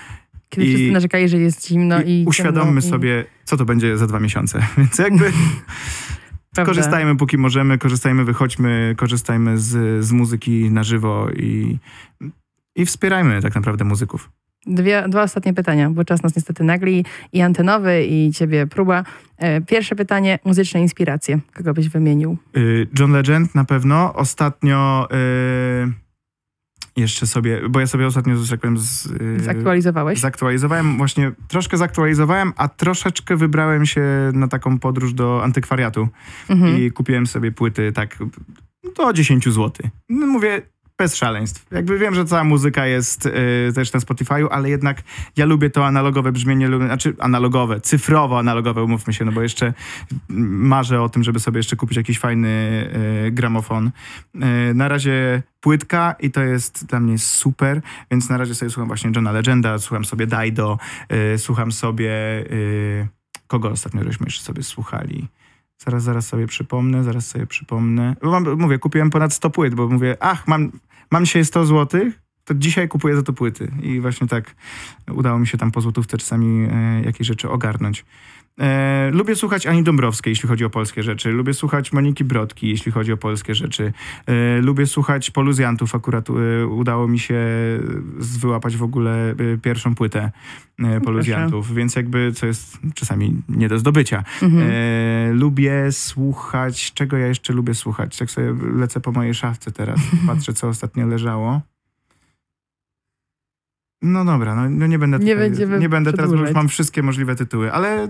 Kiedy 0.54 0.66
I, 0.66 0.74
wszyscy 0.74 0.92
narzekali, 0.92 1.28
że 1.28 1.38
jest 1.38 1.68
zimno 1.68 2.02
i... 2.02 2.10
i 2.10 2.24
uświadommy 2.26 2.78
i... 2.78 2.82
sobie, 2.82 3.24
co 3.44 3.56
to 3.56 3.64
będzie 3.64 3.98
za 3.98 4.06
dwa 4.06 4.20
miesiące. 4.20 4.66
Więc 4.78 4.98
jakby 4.98 5.32
korzystajmy 6.64 7.16
póki 7.16 7.38
możemy, 7.38 7.78
korzystajmy, 7.78 8.24
wychodźmy, 8.24 8.94
korzystajmy 8.96 9.58
z, 9.58 10.04
z 10.04 10.12
muzyki 10.12 10.70
na 10.70 10.82
żywo 10.82 11.28
i, 11.36 11.78
i 12.76 12.86
wspierajmy 12.86 13.42
tak 13.42 13.54
naprawdę 13.54 13.84
muzyków. 13.84 14.30
Dwie, 14.66 15.04
dwa 15.08 15.22
ostatnie 15.22 15.54
pytania, 15.54 15.90
bo 15.90 16.04
czas 16.04 16.22
nas 16.22 16.36
niestety 16.36 16.64
nagli 16.64 17.04
i 17.32 17.40
antenowy, 17.40 18.04
i 18.04 18.32
ciebie 18.32 18.66
próba. 18.66 19.04
E, 19.38 19.60
pierwsze 19.60 19.96
pytanie, 19.96 20.38
muzyczne 20.44 20.80
inspiracje. 20.80 21.40
Kogo 21.54 21.74
byś 21.74 21.88
wymienił? 21.88 22.36
Y, 22.56 22.86
John 22.98 23.12
Legend 23.12 23.54
na 23.54 23.64
pewno. 23.64 24.14
Ostatnio... 24.14 25.08
Y 25.12 26.03
jeszcze 26.96 27.26
sobie, 27.26 27.68
bo 27.68 27.80
ja 27.80 27.86
sobie 27.86 28.06
ostatnio, 28.06 28.36
że 28.36 28.50
tak 28.50 28.60
powiem, 28.60 28.78
z, 28.78 29.04
yy, 29.04 29.40
zaktualizowałeś? 29.40 30.20
Zaktualizowałem, 30.20 30.96
właśnie 30.96 31.32
troszkę 31.48 31.76
zaktualizowałem, 31.76 32.52
a 32.56 32.68
troszeczkę 32.68 33.36
wybrałem 33.36 33.86
się 33.86 34.02
na 34.34 34.48
taką 34.48 34.78
podróż 34.78 35.14
do 35.14 35.44
antykwariatu 35.44 36.08
mhm. 36.48 36.78
i 36.78 36.90
kupiłem 36.90 37.26
sobie 37.26 37.52
płyty 37.52 37.92
tak 37.92 38.18
do 38.96 39.12
10 39.12 39.44
zł. 39.44 39.72
No 40.08 40.26
mówię, 40.26 40.62
bez 40.98 41.16
szaleństw. 41.16 41.66
Jakby 41.70 41.98
wiem, 41.98 42.14
że 42.14 42.24
cała 42.24 42.44
muzyka 42.44 42.86
jest 42.86 43.26
y, 43.26 43.32
też 43.74 43.92
na 43.92 44.00
Spotify'u, 44.00 44.46
ale 44.50 44.70
jednak 44.70 45.02
ja 45.36 45.46
lubię 45.46 45.70
to 45.70 45.86
analogowe 45.86 46.32
brzmienie, 46.32 46.68
znaczy 46.76 47.14
analogowe, 47.18 47.80
cyfrowo 47.80 48.38
analogowe, 48.38 48.82
umówmy 48.82 49.12
się, 49.12 49.24
no 49.24 49.32
bo 49.32 49.42
jeszcze 49.42 49.74
marzę 50.28 51.02
o 51.02 51.08
tym, 51.08 51.24
żeby 51.24 51.40
sobie 51.40 51.58
jeszcze 51.58 51.76
kupić 51.76 51.96
jakiś 51.96 52.18
fajny 52.18 52.48
y, 53.26 53.30
gramofon. 53.30 53.90
Y, 54.34 54.74
na 54.74 54.88
razie 54.88 55.42
płytka 55.60 56.14
i 56.20 56.30
to 56.30 56.42
jest 56.42 56.86
dla 56.86 57.00
mnie 57.00 57.18
super, 57.18 57.80
więc 58.10 58.28
na 58.28 58.36
razie 58.36 58.54
sobie 58.54 58.70
słucham 58.70 58.88
właśnie 58.88 59.10
Johna 59.14 59.32
Legenda, 59.32 59.78
słucham 59.78 60.04
sobie 60.04 60.26
Dido, 60.26 60.78
y, 61.34 61.38
słucham 61.38 61.72
sobie... 61.72 62.12
Kogo 63.46 63.70
ostatnio 63.70 64.04
żeśmy 64.04 64.26
jeszcze 64.26 64.42
sobie 64.42 64.62
słuchali? 64.62 65.28
Zaraz, 65.84 66.02
zaraz 66.02 66.26
sobie 66.26 66.46
przypomnę, 66.46 67.04
zaraz 67.04 67.26
sobie 67.26 67.46
przypomnę. 67.46 68.16
Bo 68.22 68.30
mam, 68.30 68.60
mówię, 68.60 68.78
kupiłem 68.78 69.10
ponad 69.10 69.32
100 69.32 69.50
płyt, 69.50 69.74
bo 69.74 69.88
mówię, 69.88 70.16
ach, 70.20 70.48
mam, 70.48 70.72
mam 71.10 71.24
dzisiaj 71.24 71.44
100 71.44 71.66
złotych, 71.66 72.20
to 72.44 72.54
dzisiaj 72.54 72.88
kupuję 72.88 73.16
za 73.16 73.22
to 73.22 73.32
płyty. 73.32 73.72
I 73.82 74.00
właśnie 74.00 74.26
tak 74.26 74.54
udało 75.12 75.38
mi 75.38 75.46
się 75.46 75.58
tam 75.58 75.70
po 75.70 75.80
złotówce 75.80 76.18
czasami 76.18 76.68
e, 76.72 77.02
jakieś 77.04 77.26
rzeczy 77.26 77.50
ogarnąć. 77.50 78.04
E, 78.60 79.10
lubię 79.12 79.36
słuchać 79.36 79.66
Ani 79.66 79.82
Dąbrowskiej, 79.82 80.30
jeśli 80.30 80.48
chodzi 80.48 80.64
o 80.64 80.70
polskie 80.70 81.02
rzeczy. 81.02 81.30
Lubię 81.30 81.54
słuchać 81.54 81.92
Moniki 81.92 82.24
Brodki, 82.24 82.68
jeśli 82.68 82.92
chodzi 82.92 83.12
o 83.12 83.16
polskie 83.16 83.54
rzeczy. 83.54 83.92
E, 84.26 84.60
lubię 84.60 84.86
słuchać 84.86 85.30
poluzjantów. 85.30 85.94
Akurat 85.94 86.28
e, 86.30 86.66
udało 86.66 87.08
mi 87.08 87.18
się 87.18 87.38
wyłapać 88.18 88.76
w 88.76 88.82
ogóle 88.82 89.30
e, 89.30 89.34
pierwszą 89.62 89.94
płytę 89.94 90.32
e, 90.78 91.00
poluzjantów, 91.00 91.74
więc 91.74 91.96
jakby, 91.96 92.32
co 92.32 92.46
jest 92.46 92.78
czasami 92.94 93.42
nie 93.48 93.68
do 93.68 93.78
zdobycia. 93.78 94.24
Mhm. 94.42 94.70
E, 94.70 95.32
lubię 95.32 95.92
słuchać, 95.92 96.92
czego 96.92 97.16
ja 97.16 97.26
jeszcze 97.26 97.52
lubię 97.52 97.74
słuchać? 97.74 98.16
Tak 98.18 98.30
sobie 98.30 98.54
lecę 98.74 99.00
po 99.00 99.12
mojej 99.12 99.34
szafce 99.34 99.72
teraz, 99.72 100.00
patrzę, 100.26 100.52
co 100.52 100.68
ostatnio 100.68 101.06
leżało. 101.06 101.73
No 104.04 104.24
dobra, 104.24 104.54
no, 104.54 104.70
no 104.70 104.86
nie 104.86 104.98
będę, 104.98 105.18
nie, 105.18 105.34
tutaj, 105.34 105.80
nie 105.80 105.88
będę 105.88 106.12
teraz, 106.12 106.30
bo 106.30 106.36
już 106.36 106.52
mam 106.52 106.68
wszystkie 106.68 107.02
możliwe 107.02 107.36
tytuły, 107.36 107.72
ale 107.72 108.08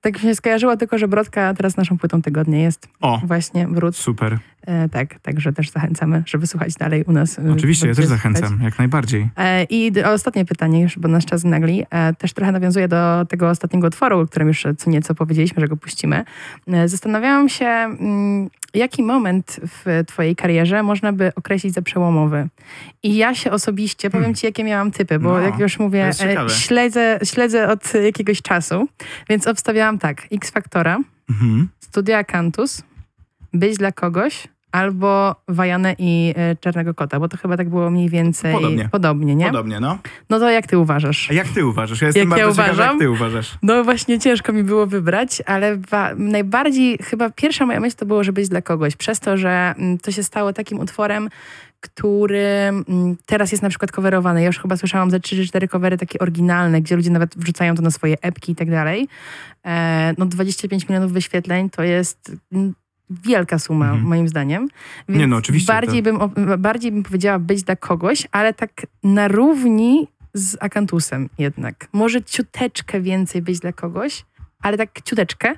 tak 0.00 0.14
mi 0.14 0.20
się 0.20 0.34
skojarzyło 0.34 0.76
tylko, 0.76 0.98
że 0.98 1.08
Brodka 1.08 1.54
teraz 1.54 1.76
naszą 1.76 1.98
płytą 1.98 2.22
tygodnia 2.22 2.58
jest. 2.58 2.88
O, 3.00 3.20
właśnie 3.24 3.68
wrót. 3.68 3.96
Super. 3.96 4.38
E, 4.66 4.88
tak, 4.88 5.18
także 5.18 5.52
też 5.52 5.70
zachęcamy, 5.70 6.22
żeby 6.26 6.46
słuchać 6.46 6.74
dalej 6.74 7.04
u 7.04 7.12
nas. 7.12 7.38
E, 7.38 7.52
Oczywiście, 7.52 7.88
ja 7.88 7.94
też 7.94 8.06
zachęcam, 8.06 8.60
jak 8.62 8.78
najbardziej. 8.78 9.28
E, 9.36 9.64
I 9.64 10.02
ostatnie 10.02 10.44
pytanie 10.44 10.82
już, 10.82 10.98
bo 10.98 11.08
nasz 11.08 11.26
czas 11.26 11.44
nagli, 11.44 11.84
też 12.18 12.32
trochę 12.32 12.52
nawiązuje 12.52 12.88
do 12.88 13.26
tego 13.28 13.50
ostatniego 13.50 13.86
utworu, 13.86 14.20
o 14.20 14.26
którym 14.26 14.48
już 14.48 14.64
co 14.78 14.90
nieco 14.90 15.14
powiedzieliśmy, 15.14 15.60
że 15.60 15.68
go 15.68 15.76
puścimy. 15.76 16.24
Zastanawiałam 16.86 17.48
się, 17.48 17.66
mm, 17.66 18.50
jaki 18.74 19.02
moment 19.02 19.60
w 19.62 20.04
twojej 20.06 20.36
karierze 20.36 20.82
można 20.82 21.12
by 21.12 21.32
określić 21.34 21.74
za 21.74 21.82
przełomowy? 21.82 22.48
I 23.02 23.16
ja 23.16 23.34
się 23.34 23.50
osobiście, 23.50 24.10
powiem 24.10 24.22
hmm. 24.22 24.34
ci, 24.34 24.46
jakie 24.46 24.64
miałam 24.64 24.90
typy, 24.90 25.18
bo 25.18 25.32
no, 25.32 25.40
jak 25.40 25.58
już 25.58 25.78
mówię, 25.78 26.10
śledzę, 26.48 27.18
śledzę 27.24 27.68
od 27.68 27.94
jakiegoś 28.04 28.42
czasu, 28.42 28.88
więc 29.28 29.46
obstawiałam 29.46 29.98
tak, 29.98 30.26
X 30.32 30.50
Factora, 30.50 30.98
mhm. 31.30 31.68
Studia 31.80 32.24
Cantus, 32.24 32.82
Być 33.52 33.76
dla 33.76 33.92
kogoś, 33.92 34.48
albo 34.72 35.36
Wajanę 35.48 35.94
i 35.98 36.34
y, 36.52 36.56
Czarnego 36.60 36.94
Kota, 36.94 37.20
bo 37.20 37.28
to 37.28 37.36
chyba 37.36 37.56
tak 37.56 37.68
było 37.68 37.90
mniej 37.90 38.08
więcej 38.08 38.54
podobnie, 38.54 38.88
podobnie 38.92 39.34
nie? 39.36 39.46
Podobnie, 39.46 39.80
no. 39.80 39.98
No 40.30 40.38
to 40.38 40.50
jak 40.50 40.66
ty 40.66 40.78
uważasz? 40.78 41.30
A 41.30 41.34
jak 41.34 41.48
ty 41.48 41.66
uważasz? 41.66 42.00
Ja 42.00 42.06
jestem 42.06 42.20
jak 42.20 42.28
bardzo 42.30 42.44
ja 42.44 42.50
uważam? 42.50 42.74
ciekawa, 42.74 42.92
jak 42.92 42.98
ty 42.98 43.10
uważasz. 43.10 43.58
No 43.62 43.84
właśnie 43.84 44.18
ciężko 44.18 44.52
mi 44.52 44.62
było 44.62 44.86
wybrać, 44.86 45.42
ale 45.46 45.78
najbardziej 46.16 46.98
chyba 47.02 47.30
pierwsza 47.30 47.66
moja 47.66 47.80
myśl 47.80 47.96
to 47.96 48.06
było, 48.06 48.24
że 48.24 48.32
być 48.32 48.48
dla 48.48 48.62
kogoś, 48.62 48.96
przez 48.96 49.20
to, 49.20 49.36
że 49.36 49.74
mm, 49.78 49.98
to 49.98 50.12
się 50.12 50.22
stało 50.22 50.52
takim 50.52 50.80
utworem, 50.80 51.28
który 51.80 52.46
mm, 52.46 53.16
teraz 53.26 53.52
jest 53.52 53.62
na 53.62 53.68
przykład 53.68 53.90
coverowany. 53.90 54.40
Ja 54.40 54.46
już 54.46 54.58
chyba 54.58 54.76
słyszałam 54.76 55.10
ze 55.10 55.20
3 55.20 55.36
czy 55.36 55.46
4 55.46 55.68
covery 55.68 55.98
takie 55.98 56.18
oryginalne, 56.18 56.80
gdzie 56.80 56.96
ludzie 56.96 57.10
nawet 57.10 57.38
wrzucają 57.38 57.74
to 57.74 57.82
na 57.82 57.90
swoje 57.90 58.16
epki 58.22 58.52
i 58.52 58.54
tak 58.54 58.70
dalej. 58.70 59.08
E, 59.66 60.14
no 60.18 60.26
25 60.26 60.88
milionów 60.88 61.12
wyświetleń 61.12 61.70
to 61.70 61.82
jest 61.82 62.32
mm, 62.52 62.74
wielka 63.10 63.58
suma, 63.58 63.86
mhm. 63.86 64.06
moim 64.06 64.28
zdaniem. 64.28 64.68
Więc 65.08 65.20
Nie 65.20 65.26
no, 65.26 65.36
oczywiście. 65.36 65.72
Bardziej, 65.72 66.02
to... 66.02 66.12
bym, 66.28 66.62
bardziej 66.62 66.92
bym 66.92 67.02
powiedziała 67.02 67.38
być 67.38 67.62
dla 67.62 67.76
kogoś, 67.76 68.26
ale 68.32 68.54
tak 68.54 68.86
na 69.04 69.28
równi 69.28 70.08
z 70.34 70.56
Akantusem 70.60 71.28
jednak. 71.38 71.88
Może 71.92 72.22
ciuteczkę 72.22 73.00
więcej 73.00 73.42
być 73.42 73.60
dla 73.60 73.72
kogoś, 73.72 74.24
ale 74.60 74.76
tak 74.76 75.02
ciuteczkę. 75.02 75.54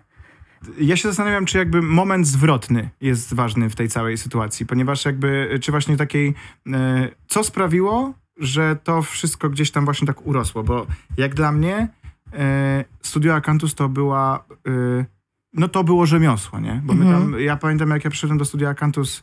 Ja 0.78 0.96
się 0.96 1.08
zastanawiam, 1.08 1.46
czy 1.46 1.58
jakby 1.58 1.82
moment 1.82 2.26
zwrotny 2.26 2.90
jest 3.00 3.34
ważny 3.34 3.70
w 3.70 3.74
tej 3.74 3.88
całej 3.88 4.18
sytuacji, 4.18 4.66
ponieważ 4.66 5.04
jakby, 5.04 5.58
czy 5.62 5.70
właśnie 5.70 5.96
takiej, 5.96 6.34
e, 6.72 7.08
co 7.26 7.44
sprawiło, 7.44 8.14
że 8.36 8.76
to 8.84 9.02
wszystko 9.02 9.50
gdzieś 9.50 9.70
tam 9.70 9.84
właśnie 9.84 10.06
tak 10.06 10.26
urosło, 10.26 10.62
bo 10.62 10.86
jak 11.16 11.34
dla 11.34 11.52
mnie 11.52 11.88
e, 12.32 12.84
Studio 13.02 13.34
Akantus 13.34 13.74
to 13.74 13.88
była 13.88 14.44
e, 14.66 15.04
no 15.52 15.68
to 15.68 15.84
było 15.84 16.06
rzemiosło, 16.06 16.60
nie? 16.60 16.80
Bo 16.84 16.94
my 16.94 17.04
tam, 17.04 17.22
mhm. 17.22 17.42
ja 17.42 17.56
pamiętam 17.56 17.90
jak 17.90 18.04
ja 18.04 18.10
przyszedłem 18.10 18.38
do 18.38 18.44
studia 18.44 18.68
Akantus 18.68 19.22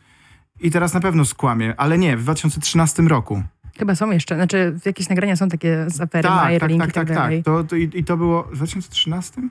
i 0.60 0.72
teraz 0.72 0.94
na 0.94 1.00
pewno 1.00 1.26
skłamię, 1.26 1.74
ale 1.78 1.98
nie, 1.98 2.18
w 2.18 2.24
2013 2.24 3.04
roku. 3.04 3.44
Chyba 3.78 3.96
są 3.96 4.12
jeszcze, 4.12 4.36
znaczy 4.36 4.80
jakieś 4.86 5.10
nagrania 5.10 5.36
są 5.36 5.50
takie 5.50 5.86
z 5.88 6.02
afery 6.02 6.24
tak, 6.24 6.60
tak, 6.60 6.72
tak, 6.78 6.94
tak, 6.94 7.08
tak, 7.08 7.34
to, 7.46 7.64
to 7.64 7.76
i, 7.76 7.90
i, 7.94 8.04
to 8.04 8.18
było 8.18 8.44
w 8.44 8.56
2013? 8.56 9.42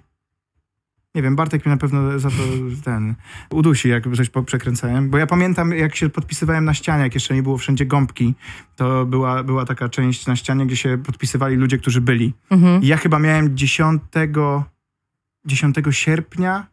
Nie 1.14 1.22
wiem, 1.22 1.36
Bartek 1.36 1.66
mnie 1.66 1.74
na 1.74 1.78
pewno 1.78 2.18
za 2.18 2.30
to 2.30 2.36
ten 2.84 3.14
udusi, 3.50 3.88
jak 3.88 4.04
coś 4.16 4.30
przekręcałem. 4.46 5.10
Bo 5.10 5.18
ja 5.18 5.26
pamiętam, 5.26 5.72
jak 5.72 5.96
się 5.96 6.08
podpisywałem 6.08 6.64
na 6.64 6.74
ścianie, 6.74 7.02
jak 7.02 7.14
jeszcze 7.14 7.34
nie 7.34 7.42
było 7.42 7.58
wszędzie 7.58 7.86
gąbki, 7.86 8.34
to 8.76 9.06
była, 9.06 9.42
była 9.42 9.64
taka 9.64 9.88
część 9.88 10.26
na 10.26 10.36
ścianie, 10.36 10.66
gdzie 10.66 10.76
się 10.76 10.98
podpisywali 10.98 11.56
ludzie, 11.56 11.78
którzy 11.78 12.00
byli. 12.00 12.34
Mhm. 12.50 12.82
I 12.82 12.86
ja 12.86 12.96
chyba 12.96 13.18
miałem 13.18 13.56
10 13.56 14.02
10 15.46 15.76
sierpnia 15.90 16.66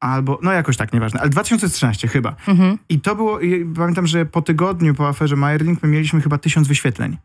albo, 0.00 0.38
no 0.42 0.52
jakoś 0.52 0.76
tak, 0.76 0.92
nieważne, 0.92 1.20
ale 1.20 1.30
2013 1.30 2.08
chyba. 2.08 2.36
Mhm. 2.48 2.78
I 2.88 3.00
to 3.00 3.16
było, 3.16 3.40
i 3.40 3.64
pamiętam, 3.64 4.06
że 4.06 4.26
po 4.26 4.42
tygodniu 4.42 4.94
po 4.94 5.08
aferze 5.08 5.36
Meyerling 5.36 5.82
my 5.82 5.88
mieliśmy 5.88 6.20
chyba 6.20 6.38
tysiąc 6.38 6.68
wyświetleń. 6.68 7.16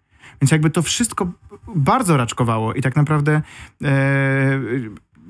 Więc 0.41 0.51
jakby 0.51 0.69
to 0.69 0.81
wszystko 0.81 1.31
bardzo 1.75 2.17
raczkowało 2.17 2.73
i 2.73 2.81
tak 2.81 2.95
naprawdę 2.95 3.41
e, 3.83 4.59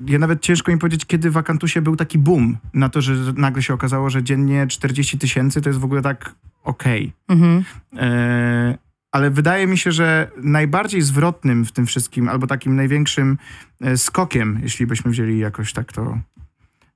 ja 0.06 0.18
nawet 0.18 0.42
ciężko 0.42 0.72
mi 0.72 0.78
powiedzieć, 0.78 1.06
kiedy 1.06 1.30
w 1.30 1.36
Akantusie 1.36 1.82
był 1.82 1.96
taki 1.96 2.18
boom 2.18 2.56
na 2.74 2.88
to, 2.88 3.00
że 3.00 3.14
nagle 3.36 3.62
się 3.62 3.74
okazało, 3.74 4.10
że 4.10 4.22
dziennie 4.22 4.66
40 4.66 5.18
tysięcy 5.18 5.60
to 5.60 5.68
jest 5.68 5.80
w 5.80 5.84
ogóle 5.84 6.02
tak 6.02 6.34
okej. 6.64 7.12
Okay. 7.26 7.36
Mhm. 7.36 7.64
E, 7.96 8.78
ale 9.12 9.30
wydaje 9.30 9.66
mi 9.66 9.78
się, 9.78 9.92
że 9.92 10.30
najbardziej 10.36 11.02
zwrotnym 11.02 11.64
w 11.64 11.72
tym 11.72 11.86
wszystkim, 11.86 12.28
albo 12.28 12.46
takim 12.46 12.76
największym 12.76 13.38
e, 13.80 13.96
skokiem, 13.96 14.60
jeśli 14.62 14.86
byśmy 14.86 15.10
wzięli 15.10 15.38
jakoś 15.38 15.72
tak 15.72 15.92
to 15.92 16.18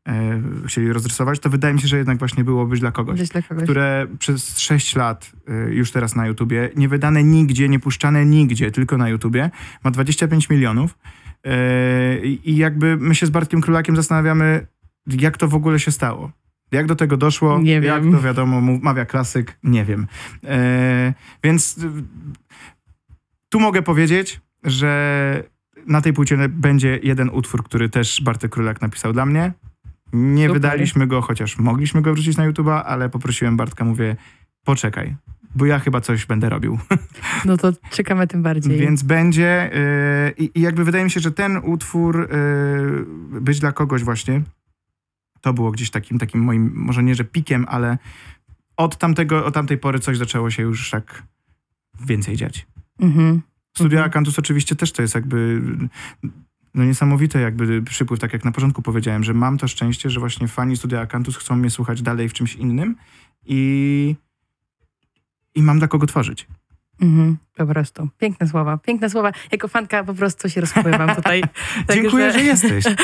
e, 0.08 0.42
chcieli 0.66 0.92
rozrysować, 0.92 1.38
to 1.40 1.50
wydaje 1.50 1.74
mi 1.74 1.80
się, 1.80 1.88
że 1.88 1.96
jednak 1.96 2.18
właśnie 2.18 2.44
było 2.44 2.66
być 2.66 2.80
dla 2.80 2.92
kogoś, 2.92 3.20
być 3.20 3.30
dla 3.30 3.42
kogoś. 3.42 3.64
które 3.64 4.06
przez 4.18 4.58
6 4.58 4.96
lat 4.96 5.32
e, 5.48 5.74
już 5.74 5.90
teraz 5.90 6.16
na 6.16 6.26
YouTubie, 6.26 6.70
nie 6.76 6.88
wydane 6.88 7.24
nigdzie, 7.24 7.68
nie 7.68 7.78
puszczane 7.80 8.26
nigdzie, 8.26 8.70
tylko 8.70 8.98
na 8.98 9.08
YouTubie, 9.08 9.50
ma 9.84 9.90
25 9.90 10.50
milionów 10.50 10.98
i 12.44 12.56
jakby 12.56 12.96
my 12.96 13.14
się 13.14 13.26
z 13.26 13.30
Bartkiem 13.30 13.60
Królakiem 13.60 13.96
zastanawiamy, 13.96 14.66
jak 15.06 15.36
to 15.36 15.48
w 15.48 15.54
ogóle 15.54 15.78
się 15.78 15.92
stało. 15.92 16.32
Jak 16.72 16.86
do 16.86 16.96
tego 16.96 17.16
doszło? 17.16 17.58
Nie 17.58 17.72
jak 17.72 18.02
wiem. 18.02 18.12
to 18.12 18.20
wiadomo, 18.20 18.60
mawia 18.82 19.04
klasyk? 19.04 19.58
Nie 19.62 19.84
wiem. 19.84 20.06
E, 20.44 21.14
więc 21.44 21.80
tu 23.48 23.60
mogę 23.60 23.82
powiedzieć, 23.82 24.40
że 24.64 25.42
na 25.86 26.00
tej 26.00 26.12
płycie 26.12 26.48
będzie 26.48 26.98
jeden 27.02 27.30
utwór, 27.30 27.64
który 27.64 27.88
też 27.88 28.22
Bartek 28.22 28.52
Królak 28.52 28.82
napisał 28.82 29.12
dla 29.12 29.26
mnie. 29.26 29.52
Nie 30.12 30.46
Super. 30.46 30.62
wydaliśmy 30.62 31.06
go, 31.06 31.22
chociaż 31.22 31.58
mogliśmy 31.58 32.02
go 32.02 32.14
wrzucić 32.14 32.36
na 32.36 32.50
YouTube'a, 32.50 32.82
ale 32.84 33.08
poprosiłem 33.08 33.56
Bartka, 33.56 33.84
mówię, 33.84 34.16
poczekaj, 34.64 35.16
bo 35.54 35.66
ja 35.66 35.78
chyba 35.78 36.00
coś 36.00 36.26
będę 36.26 36.48
robił. 36.48 36.78
No 37.44 37.56
to 37.56 37.72
czekamy 37.90 38.26
tym 38.26 38.42
bardziej. 38.42 38.78
Więc 38.78 39.02
będzie 39.02 39.70
yy, 40.38 40.46
i 40.54 40.60
jakby 40.60 40.84
wydaje 40.84 41.04
mi 41.04 41.10
się, 41.10 41.20
że 41.20 41.30
ten 41.32 41.56
utwór 41.62 42.28
yy, 43.32 43.40
być 43.40 43.60
dla 43.60 43.72
kogoś 43.72 44.04
właśnie, 44.04 44.42
to 45.40 45.52
było 45.52 45.70
gdzieś 45.70 45.90
takim, 45.90 46.18
takim 46.18 46.40
moim, 46.40 46.72
może 46.74 47.02
nie, 47.02 47.14
że 47.14 47.24
pikiem, 47.24 47.66
ale 47.68 47.98
od, 48.76 48.96
tamtego, 48.96 49.46
od 49.46 49.54
tamtej 49.54 49.78
pory 49.78 49.98
coś 49.98 50.18
zaczęło 50.18 50.50
się 50.50 50.62
już 50.62 50.90
tak 50.90 51.22
więcej 52.00 52.36
dziać. 52.36 52.66
Mhm. 52.98 53.42
Studia 53.76 53.98
mhm. 53.98 54.10
Akantus 54.10 54.38
oczywiście 54.38 54.76
też 54.76 54.92
to 54.92 55.02
jest 55.02 55.14
jakby 55.14 55.62
no 56.74 56.84
niesamowity 56.84 57.40
jakby 57.40 57.82
przypływ, 57.82 58.20
tak 58.20 58.32
jak 58.32 58.44
na 58.44 58.52
początku 58.52 58.82
powiedziałem, 58.82 59.24
że 59.24 59.34
mam 59.34 59.58
to 59.58 59.68
szczęście, 59.68 60.10
że 60.10 60.20
właśnie 60.20 60.48
fani 60.48 60.76
Studia 60.76 61.00
Akantus 61.00 61.36
chcą 61.36 61.56
mnie 61.56 61.70
słuchać 61.70 62.02
dalej 62.02 62.28
w 62.28 62.32
czymś 62.32 62.54
innym 62.54 62.96
i, 63.46 64.14
i 65.54 65.62
mam 65.62 65.78
dla 65.78 65.88
kogo 65.88 66.06
tworzyć. 66.06 66.46
Mhm, 67.00 67.36
po 67.56 67.66
prostu. 67.66 68.08
Piękne 68.18 68.48
słowa. 68.48 68.78
Piękne 68.78 69.10
słowa. 69.10 69.32
Jako 69.52 69.68
fanka 69.68 70.04
po 70.04 70.14
prostu 70.14 70.48
się 70.48 70.60
rozpływam 70.60 71.16
tutaj. 71.16 71.42
Dziękuję, 71.94 72.32
że... 72.32 72.38
że 72.38 72.44
jesteś. 72.44 72.84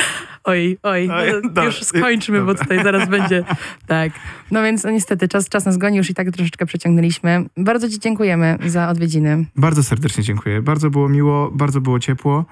Oj, 0.43 0.77
oj, 0.83 1.09
no, 1.55 1.63
już 1.63 1.83
skończmy, 1.83 2.41
bo 2.41 2.55
tutaj 2.55 2.83
zaraz 2.83 3.09
będzie. 3.09 3.43
Tak. 3.87 4.11
No 4.51 4.63
więc 4.63 4.83
no 4.83 4.91
niestety 4.91 5.27
czas, 5.27 5.49
czas 5.49 5.65
nas 5.65 5.77
goni, 5.77 5.97
już 5.97 6.09
i 6.09 6.13
tak 6.13 6.31
troszeczkę 6.31 6.65
przeciągnęliśmy. 6.65 7.45
Bardzo 7.57 7.89
Ci 7.89 7.99
dziękujemy 7.99 8.57
za 8.65 8.89
odwiedziny. 8.89 9.45
Bardzo 9.55 9.83
serdecznie 9.83 10.23
dziękuję. 10.23 10.61
Bardzo 10.61 10.89
było 10.89 11.09
miło, 11.09 11.51
bardzo 11.51 11.81
było 11.81 11.99
ciepło. 11.99 12.45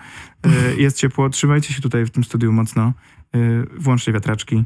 E, 0.43 0.81
jest 0.81 0.97
ciepło. 0.97 1.29
Trzymajcie 1.29 1.73
się 1.73 1.81
tutaj 1.81 2.05
w 2.05 2.09
tym 2.09 2.23
studiu 2.23 2.51
mocno. 2.51 2.81
E, 2.81 3.39
włączcie 3.77 4.13
wiatraczki. 4.13 4.63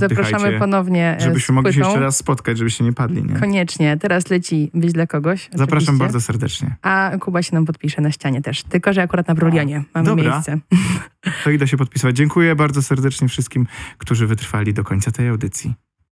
Zapraszamy 0.00 0.58
ponownie. 0.58 1.16
E, 1.16 1.20
żebyśmy 1.20 1.54
mogli 1.54 1.72
się 1.72 1.80
jeszcze 1.80 2.00
raz 2.00 2.16
spotkać, 2.16 2.58
żebyście 2.58 2.84
nie 2.84 2.92
padli. 2.92 3.22
Nie? 3.24 3.40
Koniecznie. 3.40 3.96
Teraz 3.96 4.30
leci 4.30 4.70
Być 4.74 4.92
dla 4.92 5.06
kogoś. 5.06 5.48
Zapraszam 5.54 5.76
oczywiście. 5.76 5.98
bardzo 5.98 6.20
serdecznie. 6.20 6.76
A 6.82 7.10
Kuba 7.20 7.42
się 7.42 7.54
nam 7.54 7.64
podpisze 7.64 8.02
na 8.02 8.10
ścianie 8.10 8.42
też. 8.42 8.62
Tylko, 8.62 8.92
że 8.92 9.02
akurat 9.02 9.28
na 9.28 9.34
Brolionie 9.34 9.84
mamy 9.94 10.06
Dobra. 10.06 10.32
miejsce. 10.32 10.58
To 11.44 11.50
idę 11.50 11.68
się 11.68 11.76
podpisywać. 11.76 12.16
Dziękuję 12.16 12.54
bardzo 12.56 12.82
serdecznie 12.82 13.28
wszystkim, 13.28 13.66
którzy 13.98 14.26
wytrwali 14.26 14.74
do 14.74 14.84
końca 14.84 15.10
tej 15.10 15.28
audycji. 15.28 15.74